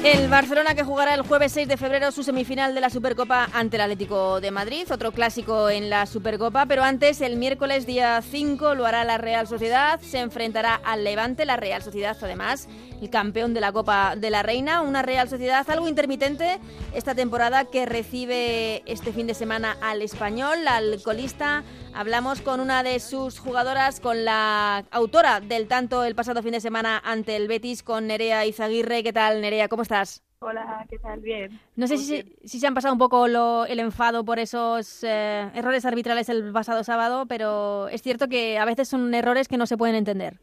[0.09, 3.77] El Barcelona que jugará el jueves 6 de febrero su semifinal de la Supercopa ante
[3.77, 8.75] el Atlético de Madrid, otro clásico en la Supercopa, pero antes el miércoles día 5
[8.75, 12.68] lo hará la Real Sociedad, se enfrentará al Levante, la Real Sociedad además,
[13.01, 16.59] el campeón de la Copa de la Reina, una Real Sociedad algo intermitente
[16.95, 21.63] esta temporada que recibe este fin de semana al Español, al colista.
[21.95, 26.61] Hablamos con una de sus jugadoras, con la autora del tanto el pasado fin de
[26.61, 29.03] semana ante el Betis, con Nerea Izaguirre.
[29.03, 29.69] ¿Qué tal, Nerea?
[29.69, 30.23] ¿Cómo estás?
[30.41, 31.19] Hola, ¿qué tal?
[31.19, 31.61] Bien.
[31.75, 35.51] No sé si, si se han pasado un poco lo- el enfado por esos eh,
[35.55, 39.67] errores arbitrales el pasado sábado, pero es cierto que a veces son errores que no
[39.67, 40.39] se pueden entender.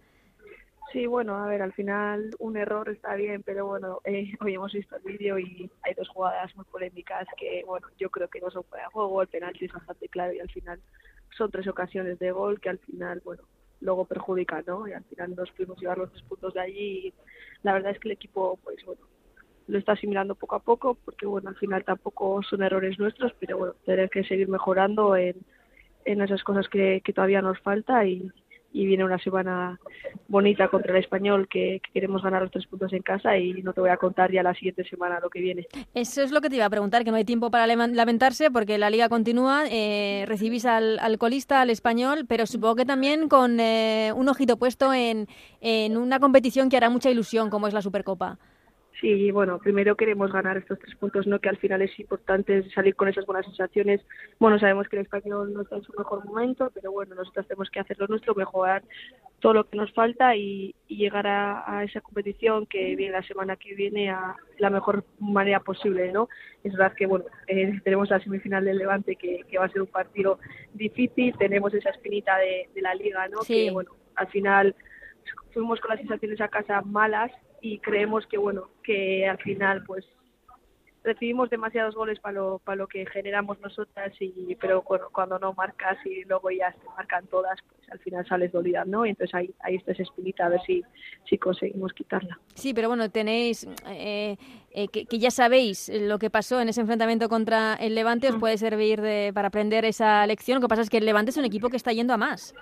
[0.95, 4.71] Sí, bueno, a ver, al final un error está bien, pero bueno, eh, hoy hemos
[4.71, 8.49] visto el vídeo y hay dos jugadas muy polémicas que, bueno, yo creo que no
[8.49, 10.79] son fuera de juego, el penalti es bastante claro y al final
[11.37, 13.43] son tres ocasiones de gol que al final, bueno,
[13.81, 14.87] luego perjudican, ¿no?
[14.87, 17.13] Y al final nos pudimos llevar los tres puntos de allí y
[17.63, 19.01] la verdad es que el equipo, pues bueno,
[19.67, 23.57] lo está asimilando poco a poco porque, bueno, al final tampoco son errores nuestros, pero
[23.57, 25.35] bueno, tener que seguir mejorando en,
[26.05, 28.31] en esas cosas que, que todavía nos falta y,
[28.75, 29.79] y viene una semana
[30.27, 33.71] bonita contra el español que, que queremos ganar los tres puntos en casa y no
[33.71, 35.65] te voy a contar ya la siguiente semana lo que viene.
[35.93, 38.77] Eso es lo que te iba a preguntar, que no hay tiempo para lamentarse porque
[38.77, 43.61] la liga continúa, eh, recibís al, al colista, al español, pero supongo que también con
[43.61, 45.27] eh, un ojito puesto en,
[45.61, 48.37] en una competición que hará mucha ilusión como es la Supercopa.
[49.01, 51.39] Sí, bueno, primero queremos ganar estos tres puntos, ¿no?
[51.39, 54.01] Que al final es importante salir con esas buenas sensaciones.
[54.39, 57.69] Bueno, sabemos que el español no está en su mejor momento, pero bueno, nosotros tenemos
[57.69, 58.83] que hacer lo nuestro, mejorar
[59.41, 63.23] todo lo que nos falta y, y llegar a, a esa competición que viene la
[63.23, 66.29] semana que viene a la mejor manera posible, ¿no?
[66.63, 69.81] Es verdad que, bueno, eh, tenemos la semifinal del Levante que, que va a ser
[69.81, 70.39] un partido
[70.73, 73.41] difícil, tenemos esa espinita de, de la liga, ¿no?
[73.41, 73.65] Sí.
[73.65, 74.73] Que, bueno, al final
[75.51, 77.31] fuimos con las sensaciones a casa malas
[77.65, 80.05] y creemos que bueno que al final pues
[81.03, 85.53] recibimos demasiados goles para lo para lo que generamos nosotras y pero bueno, cuando no
[85.53, 89.33] marcas y luego ya se marcan todas pues al final sales dolida no y entonces
[89.33, 90.83] ahí ahí está esa espinita a ver si
[91.27, 94.37] si conseguimos quitarla Sí, pero bueno, tenéis eh,
[94.71, 98.37] eh, que, que ya sabéis lo que pasó en ese enfrentamiento contra el Levante, os
[98.39, 100.55] puede servir de- para aprender esa lección.
[100.57, 102.55] Lo que pasa es que el Levante es un equipo que está yendo a más.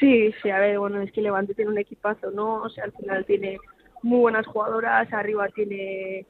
[0.00, 2.62] Sí, sí, a ver, bueno, es que Levante tiene un equipazo, ¿no?
[2.62, 3.58] O sea, al final tiene
[4.02, 6.26] muy buenas jugadoras, arriba tiene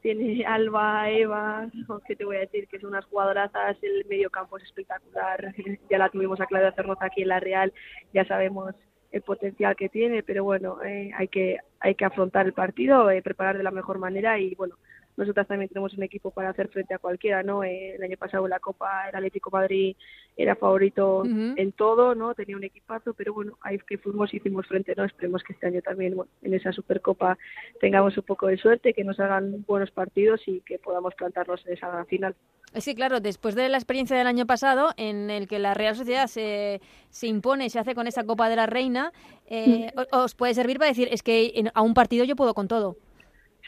[0.00, 1.68] tiene Alba, Eva,
[2.06, 5.52] que te voy a decir que son unas jugadorazas, el medio campo es espectacular,
[5.90, 7.72] ya la tuvimos a Claudia Cernoza aquí en la Real,
[8.14, 8.74] ya sabemos
[9.10, 13.22] el potencial que tiene, pero bueno, eh, hay que hay que afrontar el partido, eh,
[13.22, 14.76] preparar de la mejor manera y bueno,
[15.18, 17.64] nosotras también tenemos un equipo para hacer frente a cualquiera, ¿no?
[17.64, 19.96] Eh, el año pasado en la Copa el Atlético Madrid
[20.36, 22.34] era favorito en todo, ¿no?
[22.34, 25.04] Tenía un equipazo, pero bueno, ahí que fuimos hicimos frente, ¿no?
[25.04, 27.36] Esperemos que este año también, bueno, en esa Supercopa
[27.80, 31.72] tengamos un poco de suerte, que nos hagan buenos partidos y que podamos plantarnos en
[31.72, 32.36] esa final.
[32.76, 36.28] Sí, claro, después de la experiencia del año pasado, en el que la Real Sociedad
[36.28, 39.12] se, se impone, se hace con esa Copa de la Reina,
[39.46, 42.96] eh, os puede servir para decir, es que a un partido yo puedo con todo.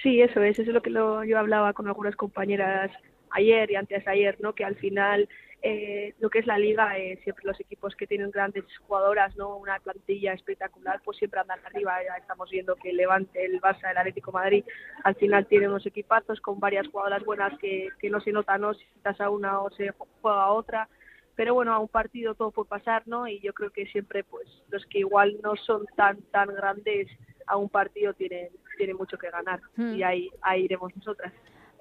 [0.02, 2.90] Sí, eso es, eso es lo que yo hablaba con algunas compañeras
[3.30, 4.54] ayer y antes de ayer, ¿no?
[4.54, 5.28] Que al final
[5.62, 9.56] eh, lo que es la liga, eh, siempre los equipos que tienen grandes jugadoras, no
[9.56, 12.02] una plantilla espectacular, pues siempre andan arriba.
[12.02, 14.64] Ya estamos viendo que Levante, el Barça, el Atlético Madrid,
[15.04, 18.74] al final tienen unos equipazos con varias jugadoras buenas que, que no se notan, ¿no?
[18.74, 19.90] Si estás a una o se
[20.22, 20.88] juega a otra.
[21.36, 23.28] Pero bueno, a un partido todo puede pasar, ¿no?
[23.28, 27.08] Y yo creo que siempre, pues, los que igual no son tan, tan grandes
[27.50, 29.60] a un partido tienen, tienen mucho que ganar.
[29.76, 29.94] Hmm.
[29.94, 31.32] Y ahí, ahí iremos nosotras.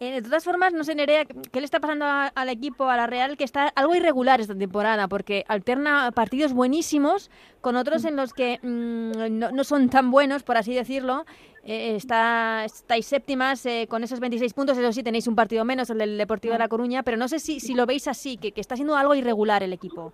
[0.01, 3.05] Eh, de todas formas, no sé, Nerea, ¿qué le está pasando al equipo, a la
[3.05, 5.09] Real, que está algo irregular esta temporada?
[5.09, 7.29] Porque alterna partidos buenísimos
[7.59, 9.11] con otros en los que mm,
[9.53, 11.25] no, son tan buenos, por así decirlo.
[11.65, 15.89] Eh, está, estáis séptimas eh, con esos 26 puntos, eso sí, tenéis un partido menos,
[15.89, 18.53] el del Deportivo de La Coruña, pero no sé si, si lo veis así, que,
[18.53, 20.13] que está siendo algo irregular el equipo.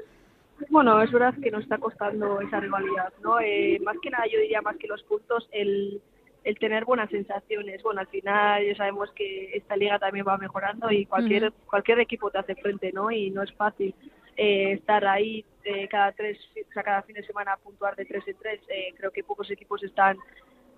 [0.69, 3.35] Bueno, es verdad que nos está costando esa rivalidad, ¿no?
[3.83, 6.01] más que nada, yo diría más que los puntos, el
[6.45, 7.81] el tener buenas sensaciones.
[7.83, 12.29] Bueno, al final ya sabemos que esta liga también va mejorando y cualquier cualquier equipo
[12.29, 13.11] te hace frente, ¿no?
[13.11, 13.93] Y no es fácil
[14.37, 18.27] eh, estar ahí eh, cada tres, o cada fin de semana a puntuar de tres
[18.27, 18.61] en tres.
[18.69, 20.17] Eh, creo que pocos equipos están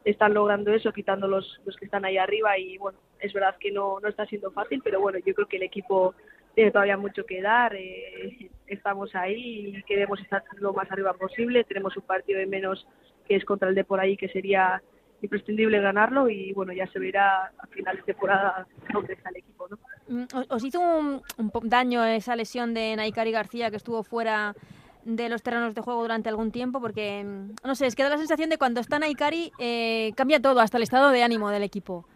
[0.06, 3.72] están logrando eso, quitando los, los que están ahí arriba y bueno, es verdad que
[3.72, 6.16] no, no está siendo fácil, pero bueno, yo creo que el equipo
[6.58, 7.78] tiene todavía mucho que dar,
[8.66, 12.88] estamos ahí y queremos estar lo más arriba posible, tenemos un partido de menos
[13.28, 14.82] que es contra el de por ahí que sería
[15.22, 19.68] imprescindible ganarlo y bueno, ya se verá a final de temporada dónde está el equipo.
[19.70, 19.78] ¿no?
[20.08, 21.22] Mm, ¿Os hizo un,
[21.62, 24.56] daño esa lesión de Naikari García que estuvo fuera
[25.06, 26.82] de los terrenos de juego durante algún tiempo?
[26.82, 30.42] Porque, mm, no sé, es que da la sensación de cuando está Naikari eh, cambia
[30.42, 32.08] todo, hasta el estado de ánimo del equipo.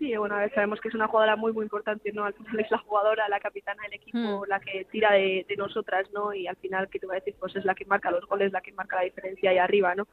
[0.00, 2.24] Sí, bueno, a ver, sabemos que es una jugadora muy, muy importante, ¿no?
[2.24, 4.48] Al final es la jugadora, la capitana del equipo, hmm.
[4.48, 6.32] la que tira de, de, nosotras, ¿no?
[6.32, 7.36] Y al final, ¿qué te voy a decir?
[7.38, 10.08] Pues es la que marca los goles, la que marca la diferencia ahí arriba, ¿no?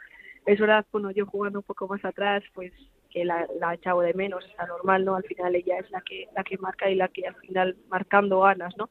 [0.47, 2.71] es verdad, bueno, yo jugando un poco más atrás, pues
[3.09, 5.15] que la, la echado de menos, está normal, ¿no?
[5.15, 8.39] Al final ella es la que la que marca y la que al final marcando
[8.41, 8.89] ganas, ¿no?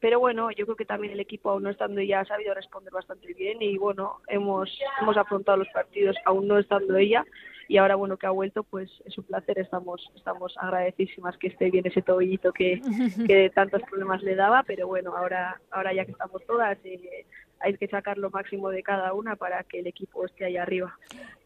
[0.00, 2.92] Pero bueno, yo creo que también el equipo aún no estando ella ha sabido responder
[2.92, 4.68] bastante bien y bueno, hemos
[5.00, 7.24] hemos afrontado los partidos aún no estando ella
[7.68, 11.70] y ahora bueno que ha vuelto, pues es un placer, estamos estamos agradecísimas que esté
[11.70, 12.80] bien ese tobillito que,
[13.26, 17.26] que tantos problemas le daba, pero bueno, ahora ahora ya que estamos todas eh,
[17.60, 20.96] hay que sacar lo máximo de cada una para que el equipo esté ahí arriba.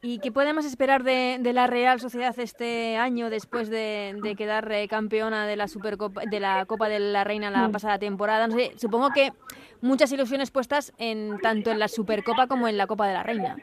[0.03, 5.47] ¿Y qué podemos esperar de, la Real Sociedad este año después de, quedar eh, campeona
[5.47, 7.73] de la Supercopa, de la Copa de la Reina la mm.
[7.73, 8.47] pasada temporada?
[8.47, 9.33] No sé, supongo que
[9.81, 13.57] muchas ilusiones puestas en tanto en la Supercopa como en la Copa de la Reina.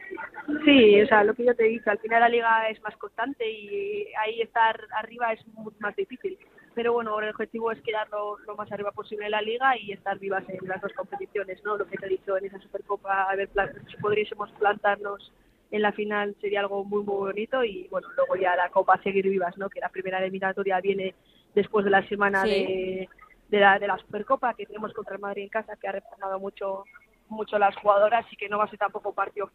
[0.63, 2.95] Sí, o sea, lo que yo te he dicho, al final la liga es más
[2.97, 6.37] constante y ahí estar arriba es mucho más difícil
[6.77, 10.19] pero bueno, el objetivo es quedar lo, más arriba posible en la liga y estar
[10.19, 11.75] vivas en las dos competiciones, ¿no?
[11.75, 13.49] Lo que te he dicho en esa Supercopa, a ver
[13.89, 15.33] si podríamos plantarnos
[15.71, 19.27] en la final sería algo muy muy bonito y bueno, luego ya la Copa seguir
[19.27, 19.71] vivas, ¿no?
[19.71, 21.15] Que la primera eliminatoria viene
[21.55, 23.09] después de la semana de,
[23.49, 26.39] de, la, de la Supercopa que tenemos contra el Madrid en casa, que ha reformado
[26.39, 26.83] mucho
[27.27, 29.49] mucho las jugadoras y que no va a ser tampoco partido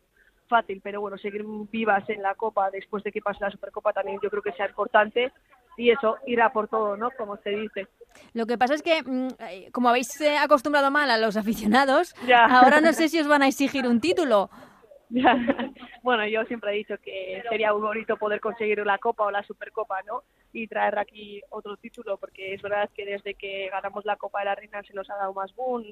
[0.53, 4.21] fácil, pero bueno, seguir vivas en la Copa después de que pase la Supercopa también
[4.23, 5.33] yo creo que sea importante
[5.79, 7.11] y eso, irá por todo, ¿no?
[7.13, 7.89] Como se dice.
[8.35, 12.15] Lo que pasa es que, mm, eh, como habéis eh, acostumbrado mal a los aficionados,
[12.51, 14.51] ahora no sé si os van a exigir un título.
[16.03, 19.45] Bueno, yo siempre he dicho que sería muy bonito poder conseguir la Copa o la
[19.45, 20.25] Supercopa, ¿no?
[20.53, 24.47] Y traer aquí otro título, porque es verdad que desde que ganamos la Copa de
[24.47, 25.85] la Reina se nos ha dado más boom,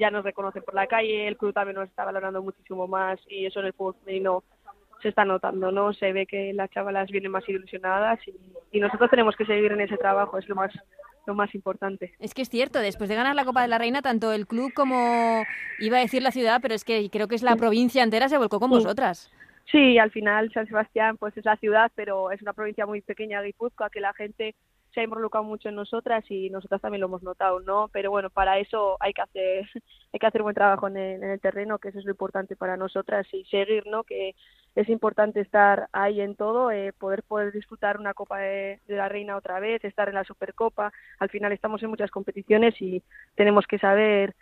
[0.00, 3.44] ya nos reconocen por la calle, el club también nos está valorando muchísimo más y
[3.44, 4.42] eso en el fútbol femenino
[5.02, 5.92] se está notando, ¿no?
[5.92, 8.18] Se ve que las chavalas vienen más ilusionadas
[8.72, 10.72] y, nosotros tenemos que seguir en ese trabajo, es lo más
[11.26, 12.14] lo más importante.
[12.18, 14.72] Es que es cierto, después de ganar la Copa de la Reina, tanto el club
[14.72, 15.44] como,
[15.78, 18.38] iba a decir la ciudad, pero es que creo que es la provincia entera se
[18.38, 19.30] volcó con vosotras.
[19.70, 23.42] Sí, al final San Sebastián pues es la ciudad, pero es una provincia muy pequeña,
[23.42, 24.54] Guipúzcoa, que la gente
[24.92, 27.88] se ha involucrado mucho en nosotras y nosotras también lo hemos notado, ¿no?
[27.92, 29.64] Pero bueno, para eso hay que hacer
[30.12, 33.26] hay que hacer buen trabajo en el, terreno, que eso es lo importante para nosotras
[33.32, 34.04] y seguir, ¿no?
[34.04, 34.34] Que
[34.74, 39.36] es importante estar ahí en todo, eh, poder poder disfrutar una Copa de, la Reina
[39.36, 40.92] otra vez, estar en la Supercopa.
[41.18, 43.02] Al final estamos en muchas competiciones y
[43.36, 44.34] tenemos que saber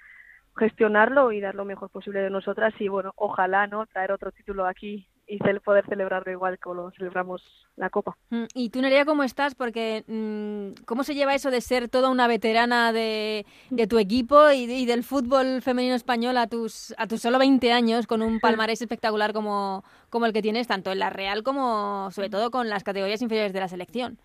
[0.57, 4.67] gestionarlo y dar lo mejor posible de nosotras y bueno, ojalá no traer otro título
[4.67, 7.43] aquí y poder celebrarlo igual como lo celebramos
[7.77, 8.17] la Copa.
[8.31, 9.55] Mm, ¿Y tú, Nerea, cómo estás?
[9.55, 14.51] Porque mm, ¿cómo se lleva eso de ser toda una veterana de, de tu equipo
[14.51, 18.81] y, del fútbol femenino español a tus, a tus solo 20 años con un palmarés
[18.81, 22.83] espectacular como, como el que tienes, tanto en la Real como sobre todo con las
[22.83, 24.19] categorías inferiores de la selección?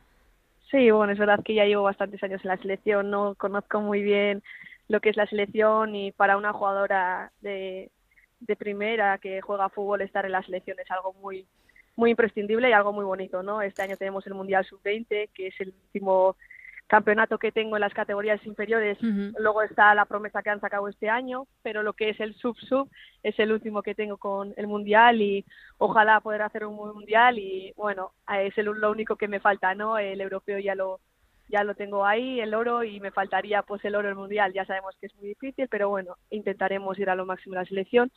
[0.72, 4.02] Sí, bueno, es verdad que ya llevo bastantes años en la selección, no conozco muy
[4.02, 4.42] bien
[4.88, 7.92] lo que es la selección y para una jugadora de,
[8.45, 11.45] de primera que juega fútbol estar en la selección es algo muy
[11.95, 13.62] muy imprescindible y algo muy bonito, ¿no?
[13.62, 16.36] Este año tenemos el Mundial Sub-20, que es el último
[16.88, 18.97] campeonato que tengo en las categorías inferiores.
[19.01, 22.89] Luego está la promesa que han sacado este año, pero lo que es el sub-sub
[23.21, 25.45] es el último que tengo con el Mundial y
[25.77, 29.97] ojalá poder hacer un Mundial y bueno, es lo único que me falta, ¿no?
[29.97, 30.99] El europeo ya lo
[31.49, 34.53] ya lo tengo ahí, el oro, y me faltaría pues el oro el mundial.
[34.53, 38.12] Ya sabemos que es muy difícil, pero bueno, intentaremos ir a lo máximo la selección.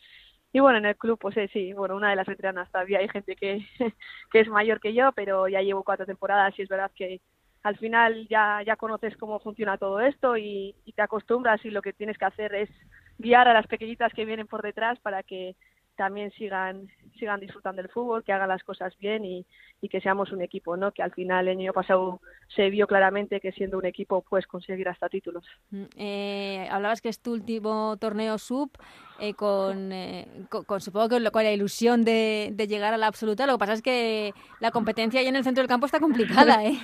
[0.52, 3.08] Y bueno, en el club, pues eh, sí, bueno, una de las veteranas todavía hay
[3.08, 3.66] gente que,
[4.32, 7.20] que es mayor que yo, pero ya llevo cuatro temporadas y es verdad que
[7.62, 11.92] al final ya, ya conoces cómo funciona todo esto y te acostumbras y lo que
[11.92, 12.70] tienes que hacer es
[13.18, 15.56] guiar a las pequeñitas que vienen por detrás para que
[15.96, 19.46] también sigan sigan disfrutando del fútbol, que hagan las cosas bien y,
[19.80, 20.92] y, que seamos un equipo, ¿no?
[20.92, 22.20] Que al final el año pasado
[22.54, 25.44] se vio claramente que siendo un equipo puedes conseguir hasta títulos.
[25.70, 28.70] Mm, eh, hablabas que es tu último torneo sub
[29.18, 33.46] eh, con, eh, con, supongo que con la ilusión de, de, llegar a la absoluta.
[33.46, 36.64] Lo que pasa es que la competencia ahí en el centro del campo está complicada,
[36.64, 36.78] ¿eh?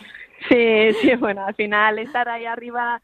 [0.49, 3.01] Sí, sí, bueno, al final estar ahí arriba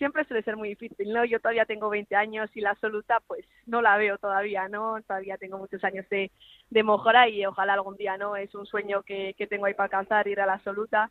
[0.00, 1.26] siempre suele ser muy difícil, ¿no?
[1.26, 4.98] Yo todavía tengo 20 años y la absoluta pues no la veo todavía, ¿no?
[5.02, 6.30] Todavía tengo muchos años de,
[6.70, 8.34] de mejora y ojalá algún día, ¿no?
[8.34, 11.10] Es un sueño que, que tengo ahí para alcanzar, ir a la absoluta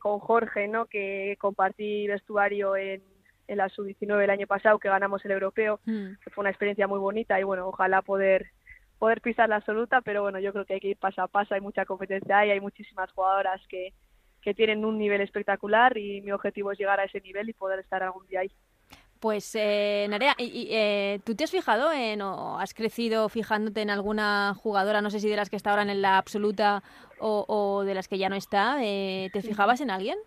[0.00, 0.86] con Jorge, ¿no?
[0.86, 3.04] Que compartí vestuario en,
[3.46, 6.14] en la sub-19 el año pasado, que ganamos el europeo, mm.
[6.24, 8.50] que fue una experiencia muy bonita y bueno, ojalá poder
[8.98, 11.54] poder pisar la absoluta, pero bueno, yo creo que hay que ir paso a paso,
[11.54, 13.92] hay mucha competencia y hay muchísimas jugadoras que,
[14.44, 17.80] que tienen un nivel espectacular y mi objetivo es llegar a ese nivel y poder
[17.80, 18.50] estar algún día ahí.
[19.18, 23.88] Pues, eh, Narea, y, eh, ¿tú te has fijado en o has crecido fijándote en
[23.88, 26.82] alguna jugadora, no sé si de las que está ahora en la absoluta
[27.18, 28.76] o, de las que ya no está?
[28.82, 30.18] Eh, ¿Te fijabas en alguien?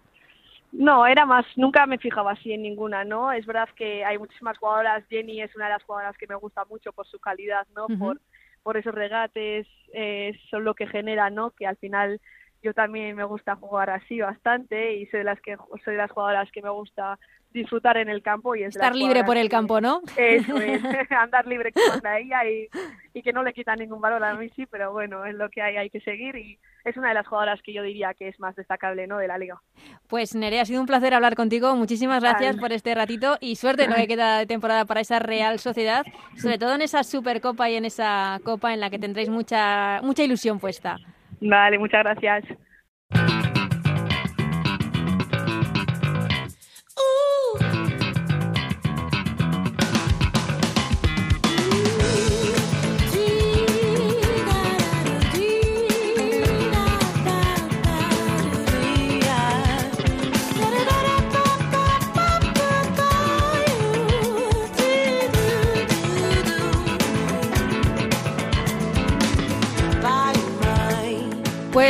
[0.72, 3.32] No, era más, nunca me fijaba así en ninguna, ¿no?
[3.32, 6.66] Es verdad que hay muchísimas jugadoras, Jenny es una de las jugadoras que me gusta
[6.66, 7.88] mucho por su calidad, ¿no?
[8.00, 8.20] Por
[8.68, 11.52] por esos regates, eh, son lo que genera, ¿no?
[11.52, 12.20] Que al final
[12.64, 16.12] yo también me gusta jugar así bastante y soy de las que soy de las
[16.12, 17.20] jugadoras que me gusta
[17.54, 20.02] disfrutar en el campo y estar libre por el campo, ¿no?
[20.16, 22.68] Eso es, andar libre como anda ella y,
[23.14, 25.62] y, que no le quita ningún valor a mí sí, pero bueno, es lo que
[25.62, 28.40] hay, hay que seguir y es una de las jugadoras que yo diría que es
[28.40, 29.18] más destacable, ¿no?
[29.18, 29.62] De la liga.
[30.08, 33.84] Pues Nerea, ha sido un placer hablar contigo, muchísimas gracias por este ratito y suerte
[33.84, 37.70] en lo que queda de temporada para esa Real Sociedad, sobre todo en esa Supercopa
[37.70, 40.98] y en esa Copa en la que tendréis mucha mucha ilusión puesta.
[41.40, 42.44] Vale, muchas gracias.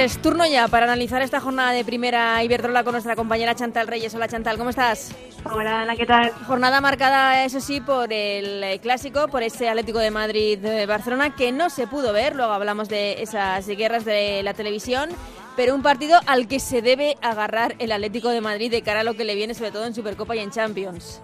[0.07, 4.15] Pues turno ya para analizar esta jornada de primera Iberdrola con nuestra compañera Chantal Reyes.
[4.15, 5.13] Hola Chantal, ¿cómo estás?
[5.43, 6.31] Hola Ana, ¿qué tal?
[6.47, 11.69] Jornada marcada, eso sí, por el eh, clásico, por ese Atlético de Madrid-Barcelona que no
[11.69, 12.37] se pudo ver.
[12.37, 15.09] Luego hablamos de esas guerras de la televisión,
[15.57, 19.03] pero un partido al que se debe agarrar el Atlético de Madrid de cara a
[19.03, 21.19] lo que le viene, sobre todo en Supercopa y en Champions.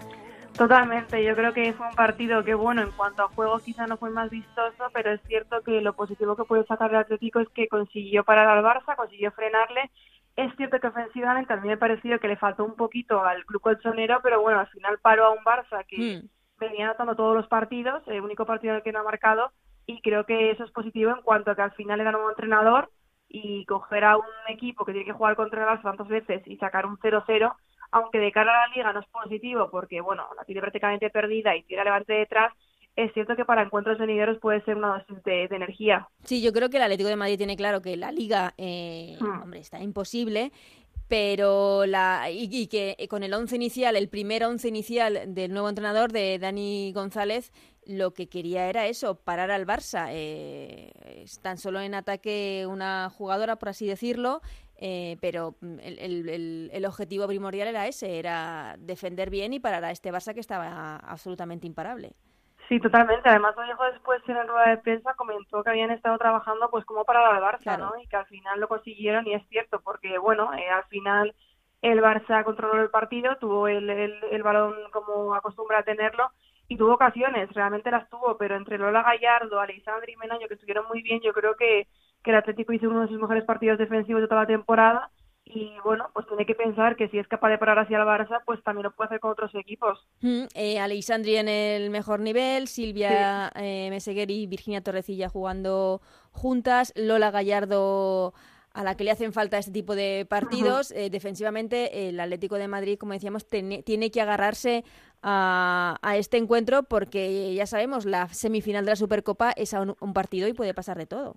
[0.56, 3.96] Totalmente, yo creo que fue un partido que, bueno, en cuanto a juego quizá no
[3.96, 7.48] fue más vistoso, pero es cierto que lo positivo que puede sacar el Atlético es
[7.48, 9.90] que consiguió parar al Barça, consiguió frenarle.
[10.36, 13.44] Es cierto que ofensivamente a mí me ha parecido que le faltó un poquito al
[13.44, 16.28] club colchonero, pero bueno, al final paró a un Barça que hmm.
[16.60, 19.50] venía anotando todos los partidos, el único partido en el que no ha marcado,
[19.86, 22.90] y creo que eso es positivo en cuanto a que al final era nuevo entrenador
[23.28, 26.56] y coger a un equipo que tiene que jugar contra el Barça tantas veces y
[26.58, 27.54] sacar un 0-0
[27.94, 31.54] aunque de cara a la liga no es positivo porque, bueno, la tiene prácticamente perdida
[31.56, 32.52] y tiene Levante detrás,
[32.96, 36.08] es cierto que para encuentros venideros puede ser una dosis de, energía.
[36.24, 39.42] Sí, yo creo que el Atlético de Madrid tiene claro que la liga, eh, hmm.
[39.42, 40.50] hombre, está imposible
[41.06, 46.10] pero la y, que con el once inicial, el primer once inicial del nuevo entrenador
[46.10, 47.52] de Dani González,
[47.86, 50.08] lo que quería era eso, parar al Barça.
[50.10, 54.40] Eh, tan solo en ataque una jugadora, por así decirlo,
[54.76, 60.12] eh, pero el, el, objetivo primordial era ese, era defender bien y parar a este
[60.12, 62.12] Barça que estaba absolutamente imparable.
[62.68, 63.28] Sí, totalmente.
[63.28, 66.84] Además, lo dijo después en la rueda de prensa, comentó que habían estado trabajando pues
[66.84, 67.92] como para al Barça, ¿no?
[68.02, 71.34] Y que al final lo consiguieron y es cierto, porque bueno, eh, al final
[71.82, 76.30] el Barça controló el partido, tuvo el, el, el balón como acostumbra a tenerlo
[76.66, 80.86] y tuvo ocasiones, realmente las tuvo, pero entre Lola Gallardo, Alexandre y Menaño, que estuvieron
[80.88, 81.86] muy bien, yo creo que,
[82.24, 85.10] que el Atlético hizo uno de sus mejores partidos defensivos de toda la temporada
[85.46, 88.40] y bueno, pues tiene que pensar que si es capaz de parar así al Barça,
[88.46, 90.06] pues también lo puede hacer con otros equipos.
[90.22, 96.00] Mm, eh, Alexandri en el mejor nivel, Silvia eh, Meseguer y Virginia Torrecilla jugando
[96.32, 98.32] juntas, Lola Gallardo
[98.72, 100.90] a la que le hacen falta este tipo de partidos.
[100.92, 104.82] Eh, defensivamente, el Atlético de Madrid, como decíamos, tiene que agarrarse
[105.22, 110.48] a, este encuentro porque ya sabemos, la semifinal de la Supercopa es a un partido
[110.48, 111.36] y puede pasar de todo.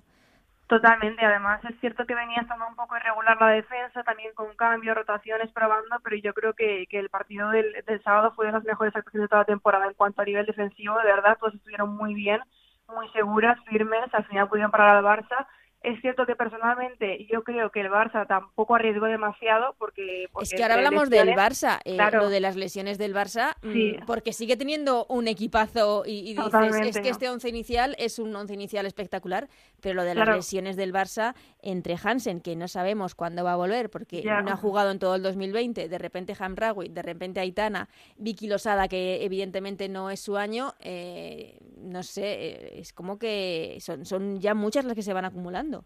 [0.67, 4.97] Totalmente, además es cierto que venía estando un poco irregular la defensa, también con cambios,
[4.97, 8.65] rotaciones, probando, pero yo creo que, que el partido del, del sábado fue de las
[8.65, 11.95] mejores actuaciones de toda la temporada en cuanto a nivel defensivo, de verdad, todos estuvieron
[11.95, 12.41] muy bien,
[12.89, 15.47] muy seguras, firmes, al final pudieron parar al Barça
[15.87, 20.27] es cierto que personalmente yo creo que el Barça tampoco arriesgó demasiado porque...
[20.41, 24.33] es que ahora hablamos del Barça, eh, lo de las lesiones del Barça, mm, porque
[24.33, 28.85] sigue teniendo un equipazo y, dices, es que este once inicial es un once inicial
[28.85, 29.47] espectacular,
[29.81, 33.55] pero lo de las lesiones del Barça entre Hansen, que no sabemos cuándo va a
[33.55, 37.87] volver porque no ha jugado en todo el 2020, de repente Hamraoui, de repente Aitana,
[38.17, 43.77] Vicky Losada, que evidentemente no es su año, eh, no sé, eh, es como que
[43.79, 45.76] son, son ya muchas las que se van acumulando.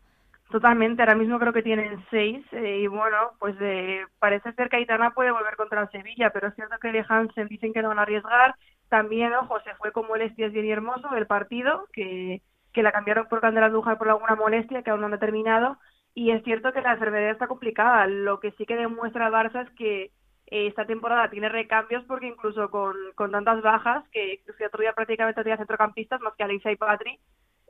[0.51, 4.75] Totalmente, ahora mismo creo que tienen seis eh, y bueno, pues eh, parece ser que
[4.75, 7.87] Aitana puede volver contra el Sevilla, pero es cierto que de Hansen dicen que no
[7.87, 8.55] van a arriesgar.
[8.89, 12.41] También, ojo, se fue como el es bien hermoso del partido, que,
[12.73, 15.77] que la cambiaron por Candela Dújar por alguna molestia que aún no han determinado.
[16.13, 18.05] Y es cierto que la enfermedad está complicada.
[18.07, 20.11] Lo que sí que demuestra el Barça es que
[20.47, 24.91] eh, esta temporada tiene recambios porque incluso con, con tantas bajas, que se otro día
[24.93, 27.19] prácticamente tenía centrocampistas más que Alicia y Patri,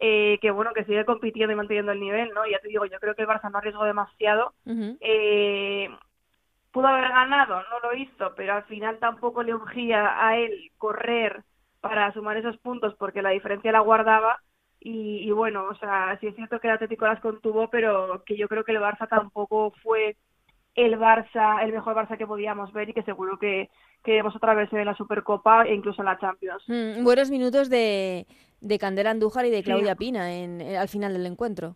[0.03, 2.45] eh, que bueno, que sigue compitiendo y manteniendo el nivel, ¿no?
[2.47, 4.51] Ya te digo, yo creo que el Barça no arriesgó demasiado.
[4.99, 5.89] eh,
[6.71, 11.43] pudo haber ganado, no lo hizo, pero al final tampoco le urgía a él correr
[11.81, 14.41] para sumar esos puntos porque la diferencia la guardaba.
[14.79, 18.35] Y, y bueno, o sea, sí es cierto que el Atlético las contuvo, pero que
[18.35, 20.17] yo creo que el Barça tampoco fue
[20.73, 23.69] el Barça, el mejor Barça que podíamos ver y que seguro que,
[24.03, 26.63] que vemos otra vez en la Supercopa e incluso en la Champions.
[26.67, 28.25] Mm, buenos minutos de,
[28.61, 31.75] de Candela Andújar y de Claudia Pina en, eh, al final del encuentro.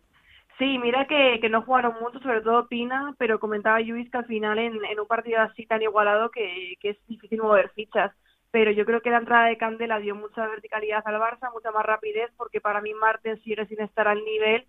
[0.58, 4.24] Sí, mira que, que no jugaron mucho, sobre todo Pina, pero comentaba Luis que al
[4.24, 8.12] final en, en un partido así tan igualado que, que es difícil mover fichas.
[8.50, 11.84] Pero yo creo que la entrada de Candela dio mucha verticalidad al Barça, mucha más
[11.84, 14.66] rapidez, porque para mí Marten sigue sin estar al nivel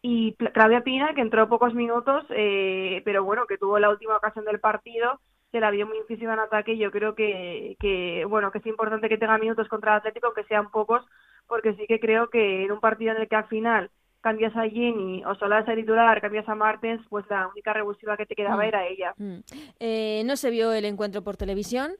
[0.00, 4.44] y Claudia Pina, que entró pocos minutos, eh, pero bueno, que tuvo la última ocasión
[4.44, 8.50] del partido, se la vio muy difícil en ataque y yo creo que, que, bueno,
[8.50, 11.04] que es importante que tenga minutos contra el Atlético, aunque sean pocos,
[11.48, 13.90] porque sí que creo que en un partido en el que al final
[14.20, 18.26] cambias a Jenny o solo a titular, cambias a Martens, pues la única revulsiva que
[18.26, 18.66] te quedaba mm.
[18.66, 19.14] era ella.
[19.16, 19.38] Mm.
[19.80, 21.92] Eh, no se vio el encuentro por televisión,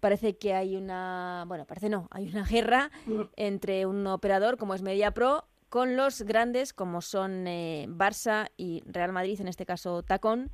[0.00, 3.20] parece que hay una, bueno, parece no, hay una guerra mm.
[3.36, 9.12] entre un operador como es MediaPro con los grandes como son eh, Barça y Real
[9.12, 10.50] Madrid, en este caso Tacón,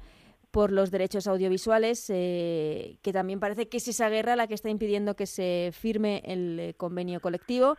[0.51, 4.71] por los derechos audiovisuales, eh, que también parece que es esa guerra la que está
[4.71, 7.77] impidiendo que se firme el eh, convenio colectivo.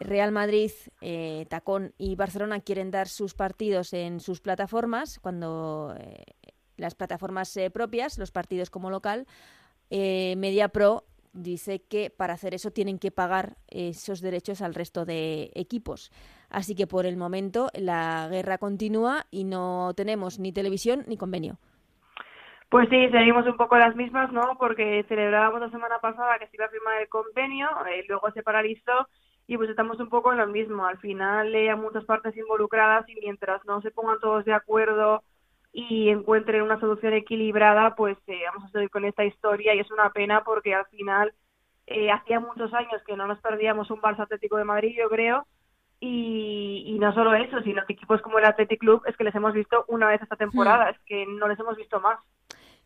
[0.00, 0.70] Real Madrid,
[1.48, 5.94] Tacón y Barcelona quieren dar sus partidos en sus plataformas, cuando
[6.76, 9.26] las plataformas propias, los partidos como local,
[9.90, 16.10] MediaPro dice que para hacer eso tienen que pagar esos derechos al resto de equipos.
[16.48, 21.58] Así que por el momento la guerra continúa y no tenemos ni televisión ni convenio.
[22.68, 24.56] Pues sí, seguimos un poco las mismas, ¿no?
[24.58, 28.42] Porque celebrábamos la semana pasada que se iba a firmar el convenio, eh, luego se
[28.42, 29.08] paralizó
[29.50, 30.86] y pues estamos un poco en lo mismo.
[30.86, 35.24] Al final hay muchas partes involucradas y mientras no se pongan todos de acuerdo
[35.72, 39.90] y encuentren una solución equilibrada, pues eh, vamos a seguir con esta historia y es
[39.90, 41.34] una pena porque al final
[41.88, 45.44] eh, hacía muchos años que no nos perdíamos un Barça Atlético de Madrid, yo creo,
[45.98, 49.52] y, no solo eso, sino que equipos como el Athletic Club es que les hemos
[49.52, 50.90] visto una vez esta temporada, hmm.
[50.90, 52.20] es que no les hemos visto más.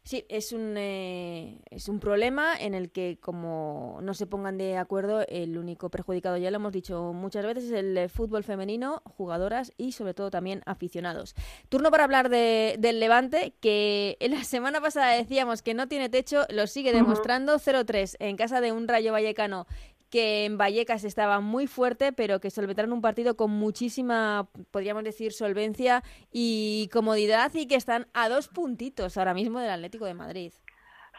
[0.06, 4.76] Sí, es un, eh, es un problema en el que como no se pongan de
[4.76, 9.72] acuerdo, el único perjudicado, ya lo hemos dicho muchas veces, es el fútbol femenino, jugadoras
[9.78, 11.34] y sobre todo también aficionados.
[11.70, 16.44] Turno para hablar de, del Levante, que la semana pasada decíamos que no tiene techo,
[16.50, 19.66] lo sigue demostrando, 0-3 en casa de un Rayo Vallecano
[20.14, 25.32] que en Vallecas estaba muy fuerte, pero que solventaron un partido con muchísima, podríamos decir,
[25.32, 30.52] solvencia y comodidad y que están a dos puntitos ahora mismo del Atlético de Madrid.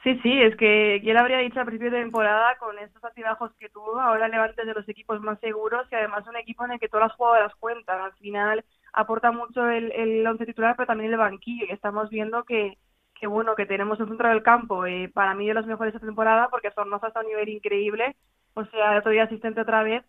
[0.02, 3.68] Sí, sí, es que quién habría dicho al principio de temporada con estos altibajos que
[3.68, 6.88] tuvo, ahora Levante de los equipos más seguros y además un equipo en el que
[6.88, 8.00] todas las jugadoras cuentan.
[8.00, 12.46] Al final aporta mucho el, el once titular, pero también el banquillo y estamos viendo
[12.46, 12.78] que,
[13.14, 16.00] que bueno, que tenemos un centro del campo, eh, para mí de los mejores de
[16.00, 18.16] temporada porque Sornosa está a un nivel increíble
[18.56, 20.04] o sea, día asistente otra vez.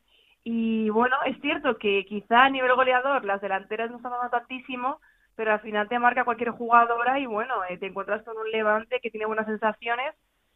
[0.45, 5.01] Y bueno, es cierto que quizá a nivel goleador las delanteras no están dando tantísimo,
[5.35, 9.01] pero al final te marca cualquier jugadora y bueno, eh, te encuentras con un Levante
[9.01, 10.15] que tiene buenas sensaciones,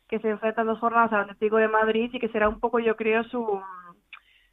[0.08, 2.96] que se enfrenta dos jornadas al Atlético de Madrid y que será un poco, yo
[2.96, 3.62] creo, su,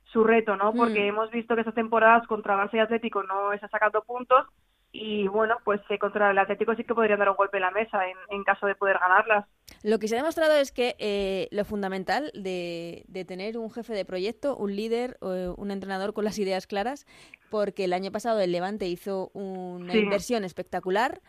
[0.06, 0.74] su reto, ¿no?
[0.74, 1.08] Porque mm.
[1.08, 4.48] hemos visto que esas temporadas contra Barça y Atlético no está sacando puntos
[4.92, 7.72] y bueno, pues eh, contra el Atlético sí que podrían dar un golpe en la
[7.72, 9.46] mesa en, caso de poder ganarlas.
[9.88, 14.04] Lo que se ha demostrado es que eh, lo fundamental de, tener un jefe de
[14.04, 17.06] proyecto, un líder, o un entrenador con las ideas claras,
[17.50, 21.22] porque el año pasado el Levante hizo una inversión espectacular,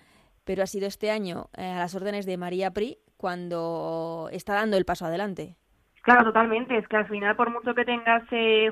[0.45, 4.77] pero ha sido este año eh, a las órdenes de María Pri cuando está dando
[4.77, 5.55] el paso adelante.
[6.03, 6.77] Claro, totalmente.
[6.79, 8.25] Es que al final, por mucho que tengas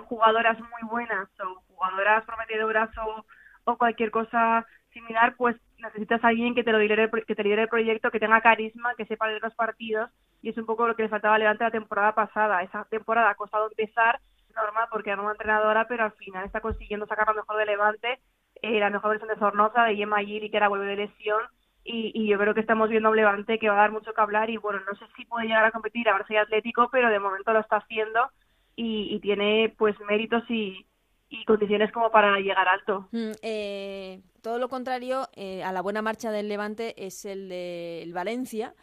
[0.08, 3.24] jugadoras muy buenas o jugadoras prometedoras o,
[3.70, 7.62] o cualquier cosa similar, pues necesitas a alguien que te lo lidere, que te lidere
[7.62, 10.10] el proyecto, que tenga carisma, que sepa leer los partidos
[10.42, 12.62] y es un poco lo que le faltaba a Levante la temporada pasada.
[12.62, 14.20] Esa temporada ha costado empezar,
[14.54, 18.20] normal porque era una entrenadora, pero al final está consiguiendo sacar lo mejor de Levante,
[18.62, 21.42] eh, la mejor versión de Zornoza, de Yema Gili, que era vuelve de lesión
[21.84, 24.50] y, yo creo que estamos viendo un Levante que va a dar mucho que hablar
[24.50, 27.52] y bueno, no sé si puede llegar a competir a si Atlético, pero de momento
[27.52, 28.30] lo está haciendo
[28.74, 30.84] y, y tiene pues méritos y,
[31.28, 33.08] y condiciones como para llegar alto.
[33.12, 38.08] Mm, eh, todo lo contrario eh, a la buena marcha del Levante es el de
[38.12, 38.74] Valencia.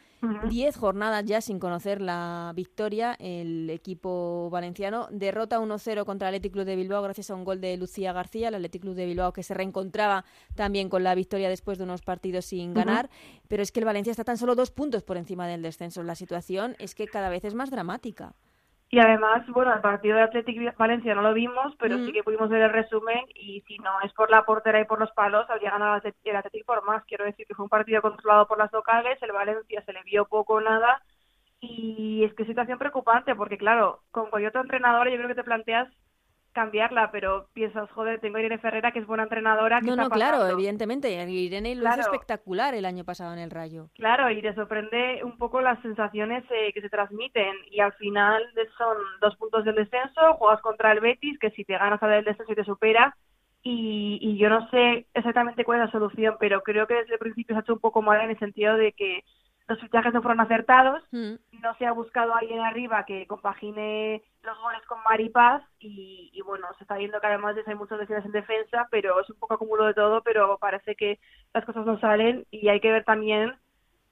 [0.49, 3.13] Diez jornadas ya sin conocer la victoria.
[3.19, 7.59] El equipo valenciano derrota 1-0 contra el Athletic Club de Bilbao gracias a un gol
[7.59, 10.23] de Lucía García, el Athletic Club de Bilbao que se reencontraba
[10.55, 13.09] también con la victoria después de unos partidos sin ganar.
[13.49, 16.03] Pero es que el Valencia está tan solo dos puntos por encima del descenso.
[16.03, 18.33] La situación es que cada vez es más dramática.
[18.93, 22.47] Y además, bueno, el partido de Athletic Valencia no lo vimos, pero sí que pudimos
[22.47, 25.71] ver el resumen y si no es por la portera y por los palos, habría
[25.71, 27.03] ganado el Athletic por más.
[27.05, 30.25] Quiero decir que fue un partido controlado por las locales, el Valencia se le vio
[30.25, 31.01] poco o nada
[31.59, 35.43] y es que situación preocupante porque, claro, con cualquier otro entrenador yo creo que te
[35.43, 35.89] planteas
[36.53, 39.81] cambiarla, pero piensas, joder, tengo a Irene Ferrera, que es buena entrenadora.
[39.81, 41.11] no, no, claro, evidentemente.
[41.29, 43.89] Irene lo hizo espectacular el año pasado en el Rayo.
[43.95, 47.53] Claro, y te sorprende un poco las sensaciones eh, que se transmiten.
[47.71, 48.43] Y al final
[48.77, 52.23] son dos puntos del descenso, juegas contra el Betis, que si te ganas a del
[52.23, 53.15] descenso y te supera.
[53.63, 57.19] Y, y yo no sé exactamente cuál es la solución, pero creo que desde el
[57.19, 59.23] principio se ha hecho un poco mal en el sentido de que
[59.67, 61.35] los fichajes no fueron acertados, mm.
[61.61, 66.67] no se ha buscado alguien arriba que compagine los goles con Maripaz y, y bueno,
[66.77, 69.85] se está viendo que además hay muchas lesiones en defensa, pero es un poco acumulo
[69.85, 71.19] de todo, pero parece que
[71.53, 73.53] las cosas no salen y hay que ver también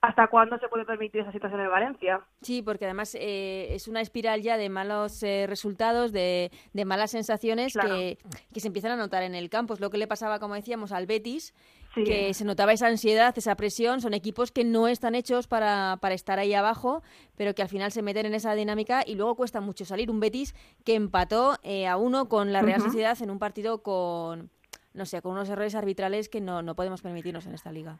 [0.01, 2.21] ¿Hasta cuándo se puede permitir esa situación en Valencia?
[2.41, 7.11] Sí, porque además eh, es una espiral ya de malos eh, resultados, de, de, malas
[7.11, 8.17] sensaciones que,
[8.51, 9.75] que, se empiezan a notar en el campo.
[9.75, 11.53] Es lo que le pasaba, como decíamos, al Betis,
[11.93, 14.01] que se notaba esa ansiedad, esa presión.
[14.01, 17.03] Son equipos que no están hechos para, para estar ahí abajo,
[17.35, 20.09] pero que al final se meten en esa dinámica y luego cuesta mucho salir.
[20.09, 20.53] Un Betis
[20.85, 24.49] que empató eh, a uno con la Real Sociedad en un partido con,
[24.93, 27.97] no sé, con unos errores arbitrales que no, no podemos permitirnos en esta liga.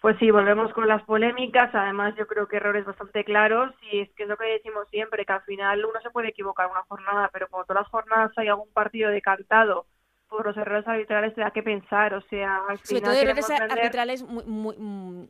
[0.00, 1.72] Pues sí, volvemos con las polémicas.
[1.74, 3.72] Además, yo creo que errores bastante claros.
[3.92, 6.68] Y es que es lo que decimos siempre, que al final uno se puede equivocar
[6.68, 9.86] una jornada, pero como todas las jornadas hay algún partido decantado
[10.32, 12.14] por los errores arbitrales, te da que pensar.
[12.14, 15.24] O sea, al Sobre todo errores arbitrales muy, mm,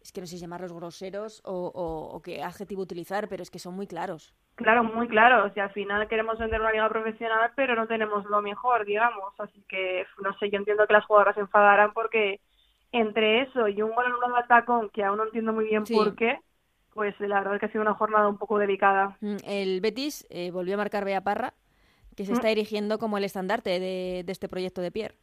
[0.00, 3.58] es que no sé si llamarlos groseros o, o, qué adjetivo utilizar, pero es que
[3.58, 4.34] son muy claros.
[4.54, 5.52] Claro, muy claros.
[5.56, 9.32] Y al final queremos vender una liga profesional, pero no tenemos lo mejor, digamos.
[9.38, 12.40] Así que, no sé, yo entiendo que las jugadoras se enfadarán porque
[12.92, 16.14] entre eso y un gol anulado al tacón, que aún no entiendo muy bien por
[16.14, 16.38] qué,
[16.92, 19.16] pues la verdad es que ha sido una jornada un poco delicada.
[19.20, 21.54] Mm, el Betis eh, volvió a marcar Bea Parra,
[22.16, 22.34] que se mm.
[22.34, 25.14] está erigiendo como el estandarte de, este proyecto de Pierre.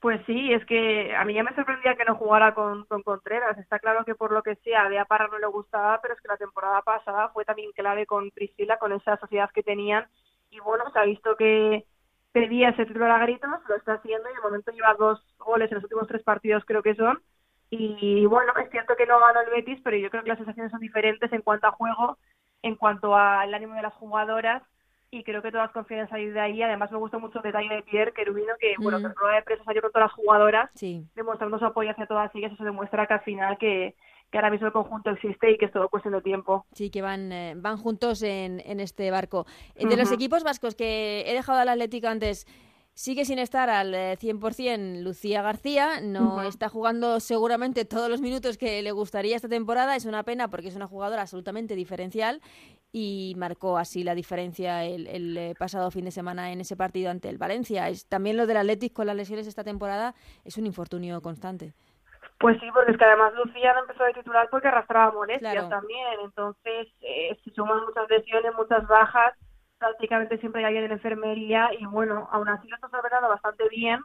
[0.00, 3.56] Pues sí, es que a mí ya me sorprendía que no jugara con, Contreras.
[3.58, 6.28] Está claro que por lo que sea, Bea Parra no le gustaba, pero es que
[6.28, 10.06] la temporada pasada fue también clave con Priscila, con esa sociedad que tenían.
[10.50, 11.86] Y bueno, se ha visto que,
[12.34, 15.76] pedía ese título a gritos, lo está haciendo y de momento lleva dos goles en
[15.76, 17.22] los últimos tres partidos creo que son
[17.70, 20.72] Y bueno, es cierto que no ganó el Betis, pero yo creo que las sensaciones
[20.72, 22.18] son diferentes en cuanto a juego,
[22.62, 24.64] en cuanto al ánimo de las jugadoras
[25.14, 26.62] y creo que todas confían en salir de ahí.
[26.62, 29.42] Además, me gustó mucho el detalle de Pierre Querubino, que, bueno, que en rueda de
[29.42, 30.70] prensa salió con todas las jugadoras,
[31.14, 32.52] demostrando su apoyo hacia todas ellas.
[32.52, 33.94] Eso demuestra que al final que,
[34.30, 36.66] que ahora mismo el conjunto existe y que es todo cuestión de tiempo.
[36.72, 39.46] Sí, que van, eh, van juntos en, en este barco.
[39.76, 42.46] Eh, de los equipos vascos que he dejado al Atlético antes,
[42.94, 48.56] Sigue sin estar al 100% eh, Lucía García, no está jugando seguramente todos los minutos
[48.56, 52.40] que le gustaría esta temporada, es una pena porque es una jugadora absolutamente diferencial
[52.92, 57.28] y marcó así la diferencia el, eh, pasado fin de semana en ese partido ante
[57.28, 57.88] el Valencia.
[57.88, 60.14] Es, también lo del Atlético con las lesiones esta temporada
[60.44, 61.74] es un infortunio constante.
[62.38, 66.20] Pues sí, porque es que además Lucía no empezó de titular porque arrastraba molestias también,
[66.22, 69.34] entonces eh, se suman muchas lesiones, muchas bajas
[69.84, 74.00] prácticamente siempre hay alguien en enfermería y bueno, aún así lo está celebrando bastante bien,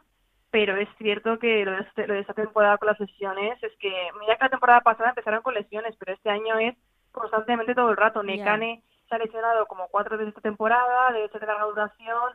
[0.50, 3.72] pero es cierto que lo de, este, lo de esta temporada con las lesiones es
[3.78, 6.76] que, mira que la temporada pasada empezaron con lesiones, pero este año es
[7.12, 8.22] constantemente todo el rato.
[8.22, 12.34] Nekane se ha lesionado como cuatro veces esta temporada, de ser de larga duración,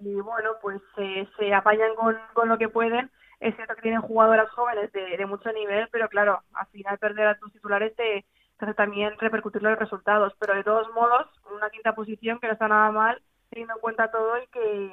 [0.00, 3.10] y bueno, pues se apañan con, con lo que pueden.
[3.40, 7.26] Es cierto que tienen jugadoras jóvenes de, de mucho nivel, pero claro, al final perder
[7.26, 8.24] a tus titulares te,
[8.76, 10.32] también repercutir los resultados.
[10.38, 14.10] Pero de todos modos, una quinta posición que no está nada mal, teniendo en cuenta
[14.10, 14.92] todo y que,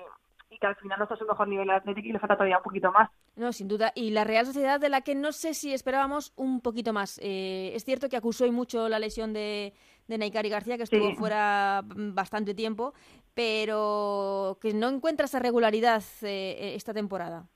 [0.50, 2.58] y que al final no está a su mejor nivel atlético y le falta todavía
[2.58, 3.10] un poquito más.
[3.36, 3.92] No, sin duda.
[3.96, 7.20] Y la Real Sociedad, de la que no sé si esperábamos un poquito más.
[7.24, 9.74] Eh, es cierto que acusó y mucho la lesión de,
[10.08, 12.94] de Naikari García, que estuvo fuera bastante tiempo,
[13.34, 17.48] pero que no encuentra esa regularidad eh, esta temporada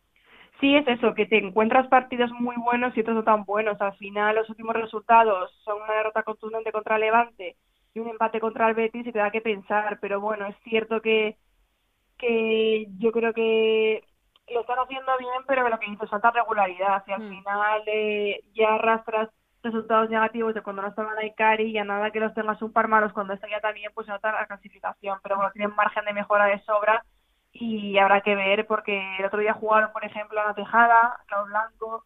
[0.64, 3.82] sí es eso, que te encuentras partidos muy buenos y otros no tan buenos.
[3.82, 7.58] Al final los últimos resultados son una derrota contundente contra Levante
[7.94, 10.00] y un empate contra el Betis y te da que pensar.
[10.00, 11.36] Pero bueno, es cierto que,
[12.18, 14.06] que yo creo que
[14.54, 17.04] lo están haciendo bien, pero lo que hizo falta regularidad.
[17.08, 17.30] Y al mm.
[17.30, 19.32] final eh, ya arrastras
[19.64, 22.72] resultados negativos de cuando no estaban ahí Cari y a nada que los tengas un
[22.72, 25.20] par malos cuando está ya también, pues se nota la clasificación.
[25.24, 27.04] Pero bueno, tienen margen de mejora de sobra
[27.54, 31.50] y habrá que ver porque el otro día jugaron, por ejemplo, a la Tejada, Raúl
[31.50, 32.04] Blanco,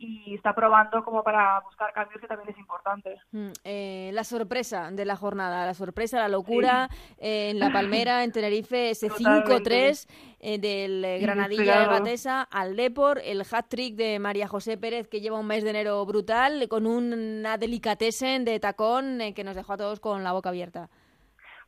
[0.00, 3.16] y está probando como para buscar cambios que también es importante.
[3.32, 6.88] Mm, eh, la sorpresa de la jornada, la sorpresa, la locura
[7.18, 13.20] eh, en La Palmera, en Tenerife, ese 5-3 eh, del Granadilla de Batesa al Depor,
[13.24, 17.58] el hat-trick de María José Pérez que lleva un mes de enero brutal con una
[17.58, 20.90] delicatessen de tacón que nos dejó a todos con la boca abierta.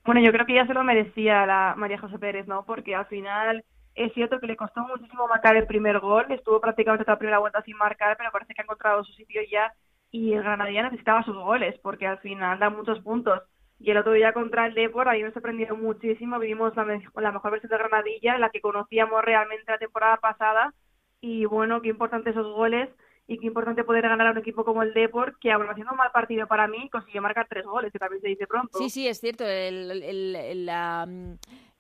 [0.05, 2.65] Bueno, yo creo que ya se lo merecía la María José Pérez, ¿no?
[2.65, 7.05] Porque al final es cierto que le costó muchísimo marcar el primer gol, estuvo prácticamente
[7.05, 9.73] toda la primera vuelta sin marcar, pero parece que ha encontrado su sitio ya
[10.11, 13.43] y el Granadilla necesitaba sus goles porque al final da muchos puntos.
[13.79, 16.85] Y el otro día contra el Depor, ahí me sorprendió muchísimo, vivimos la,
[17.17, 20.75] la mejor versión de Granadilla, la que conocíamos realmente la temporada pasada
[21.21, 22.89] y bueno, qué importante esos goles
[23.31, 25.99] y qué importante poder ganar a un equipo como el Deport, que aún haciendo un
[25.99, 28.77] mal partido para mí, consiguió marcar tres goles, que también se dice pronto.
[28.77, 29.47] Sí, sí, es cierto.
[29.47, 31.09] El, el, la,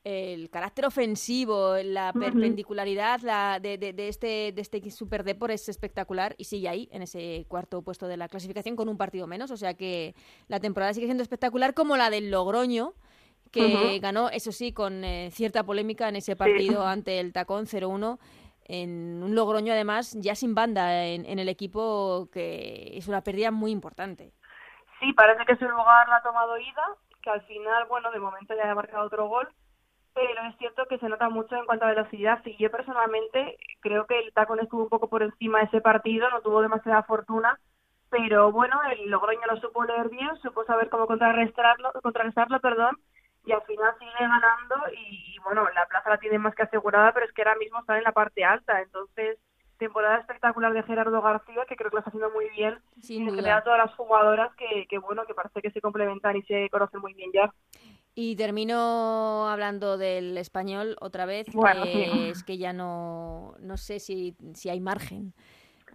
[0.04, 6.36] el carácter ofensivo, la perpendicularidad la, de, de, este, de este Super Deport es espectacular
[6.38, 9.50] y sigue ahí, en ese cuarto puesto de la clasificación, con un partido menos.
[9.50, 10.14] O sea que
[10.46, 12.94] la temporada sigue siendo espectacular, como la del Logroño
[13.50, 18.18] que ganó, eso sí, con eh, cierta polémica en ese partido ante el Tacón 0-1
[18.70, 23.72] en un Logroño además ya sin banda en, el equipo que es una pérdida muy
[23.72, 24.32] importante.
[25.00, 26.86] Sí, parece que su lugar la ha tomado Ida,
[27.22, 29.48] que al final, bueno, de momento ya ha marcado otro gol,
[30.14, 34.06] pero es cierto que se nota mucho en cuanto a velocidad y yo personalmente creo
[34.06, 37.58] que el Tacón estuvo un poco por encima de ese partido, no tuvo demasiada fortuna,
[38.08, 42.98] pero bueno, el Logroño lo supo leer bien, supo saber cómo contrarrestarlo, contrarrestarlo perdón,
[43.44, 47.26] y al final sigue ganando y, bueno, la plaza la tiene más que asegurada, pero
[47.26, 49.38] es que ahora mismo está en la parte alta, entonces
[49.78, 53.38] temporada espectacular de Gerardo García, que creo que lo está haciendo muy bien, Sin y
[53.38, 57.00] en todas las jugadoras que, que, bueno, que parece que se complementan y se conocen
[57.00, 57.50] muy bien ya.
[58.14, 64.68] Y termino hablando del español otra vez, es que ya no, no sé si, si
[64.68, 65.32] hay margen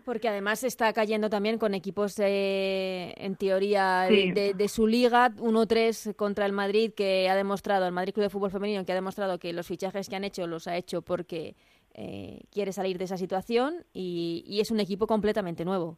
[0.05, 6.53] porque además está cayendo también con equipos, en teoría, de, su liga, 1-3 contra el
[6.53, 9.67] Madrid, que ha demostrado, el Madrid Club de Fútbol Femenino, que ha demostrado que los
[9.67, 11.55] fichajes que han hecho los ha hecho porque
[11.95, 15.97] eh, quiere salir de esa situación y, es un equipo completamente nuevo.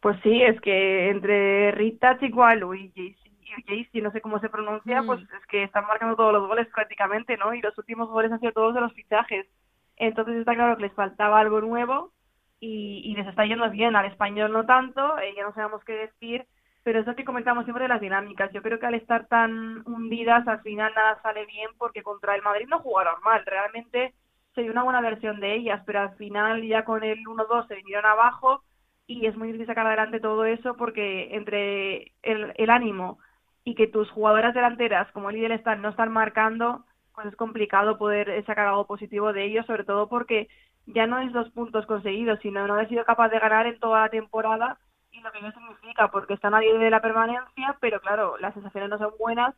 [0.00, 3.16] Pues sí, es que entre Rita Chihuahua y
[3.66, 5.06] Jaycee, no sé cómo se pronuncia, mm.
[5.06, 7.52] pues es que están marcando todos los goles prácticamente, ¿no?
[7.52, 9.46] Y los últimos goles han sido todos de los fichajes.
[9.96, 12.12] Entonces está claro que les faltaba algo nuevo
[12.60, 16.46] y, les está yendo bien, al español no tanto, eh, ya no sabemos qué decir,
[16.82, 18.52] pero eso que comentamos siempre de las dinámicas.
[18.52, 22.42] Yo creo que al estar tan hundidas, al final nada sale bien porque contra el
[22.42, 24.14] Madrid no jugaron mal, realmente
[24.54, 27.76] se dio una buena versión de ellas, pero al final ya con el 1-2 se
[27.76, 28.62] vinieron abajo
[29.06, 33.18] y es muy difícil sacar adelante todo eso porque entre el, el ánimo
[33.64, 36.84] y que tus jugadoras delanteras como líder están no están marcando,
[37.14, 40.48] pues es complicado poder sacar algo positivo de ellos, sobre todo porque
[40.94, 44.02] ya no es dos puntos conseguidos, sino no haber sido capaz de ganar en toda
[44.02, 44.78] la temporada
[45.10, 48.90] y lo que eso significa, porque están a de la permanencia, pero claro, las sensaciones
[48.90, 49.54] no son buenas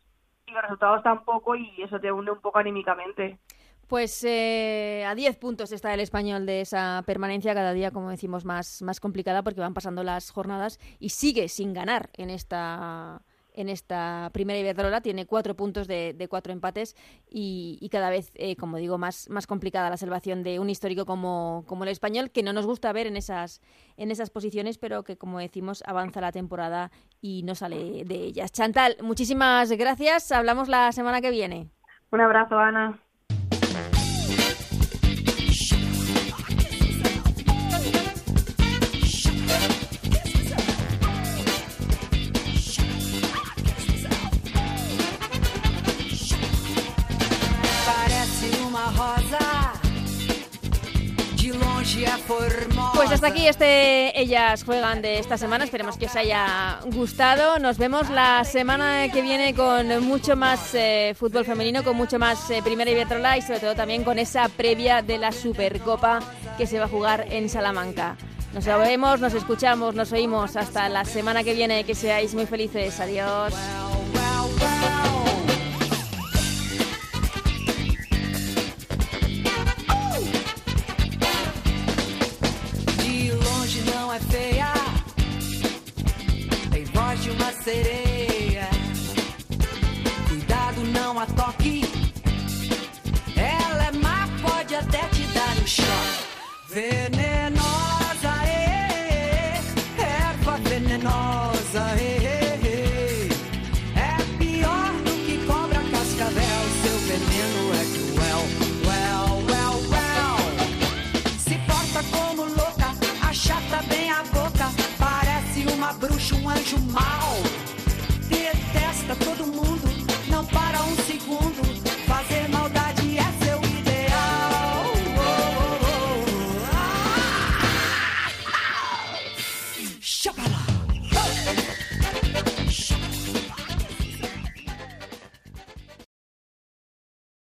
[0.47, 3.39] y los resultados tampoco y eso te hunde un poco anímicamente.
[3.87, 8.45] Pues eh, a 10 puntos está el español de esa permanencia, cada día, como decimos,
[8.45, 13.21] más, más complicada porque van pasando las jornadas y sigue sin ganar en esta
[13.61, 16.97] en esta primera Iberdrola, tiene cuatro puntos de, cuatro empates
[17.29, 21.65] y, cada vez, eh, como digo, más, más complicada la salvación de un histórico como,
[21.67, 23.61] como, el español, que no nos gusta ver en esas,
[23.97, 26.91] en esas posiciones, pero que, como decimos, avanza la temporada
[27.21, 28.53] y no sale de ellas.
[28.53, 31.69] Chantal, muchísimas gracias, hablamos la semana que viene.
[32.11, 32.99] Un abrazo, Ana.
[52.95, 55.65] Pues hasta aquí este Ellas Juegan de esta semana.
[55.65, 57.59] Esperemos que os haya gustado.
[57.59, 62.51] Nos vemos la semana que viene con mucho más eh, fútbol femenino, con mucho más
[62.51, 66.21] eh, Primera Iberdrola y sobre todo también con esa previa de la Supercopa
[66.57, 68.17] que se va a jugar en Salamanca.
[68.53, 70.57] Nos vemos, nos escuchamos, nos oímos.
[70.57, 71.85] Hasta la semana que viene.
[71.85, 72.99] Que seáis muy felices.
[73.01, 73.55] Adiós.
[87.71, 88.69] Sereia.
[90.29, 91.83] Cuidado, não a toque.
[93.37, 96.25] Ela é má, pode até te dar um choque.
[96.69, 97.11] Ver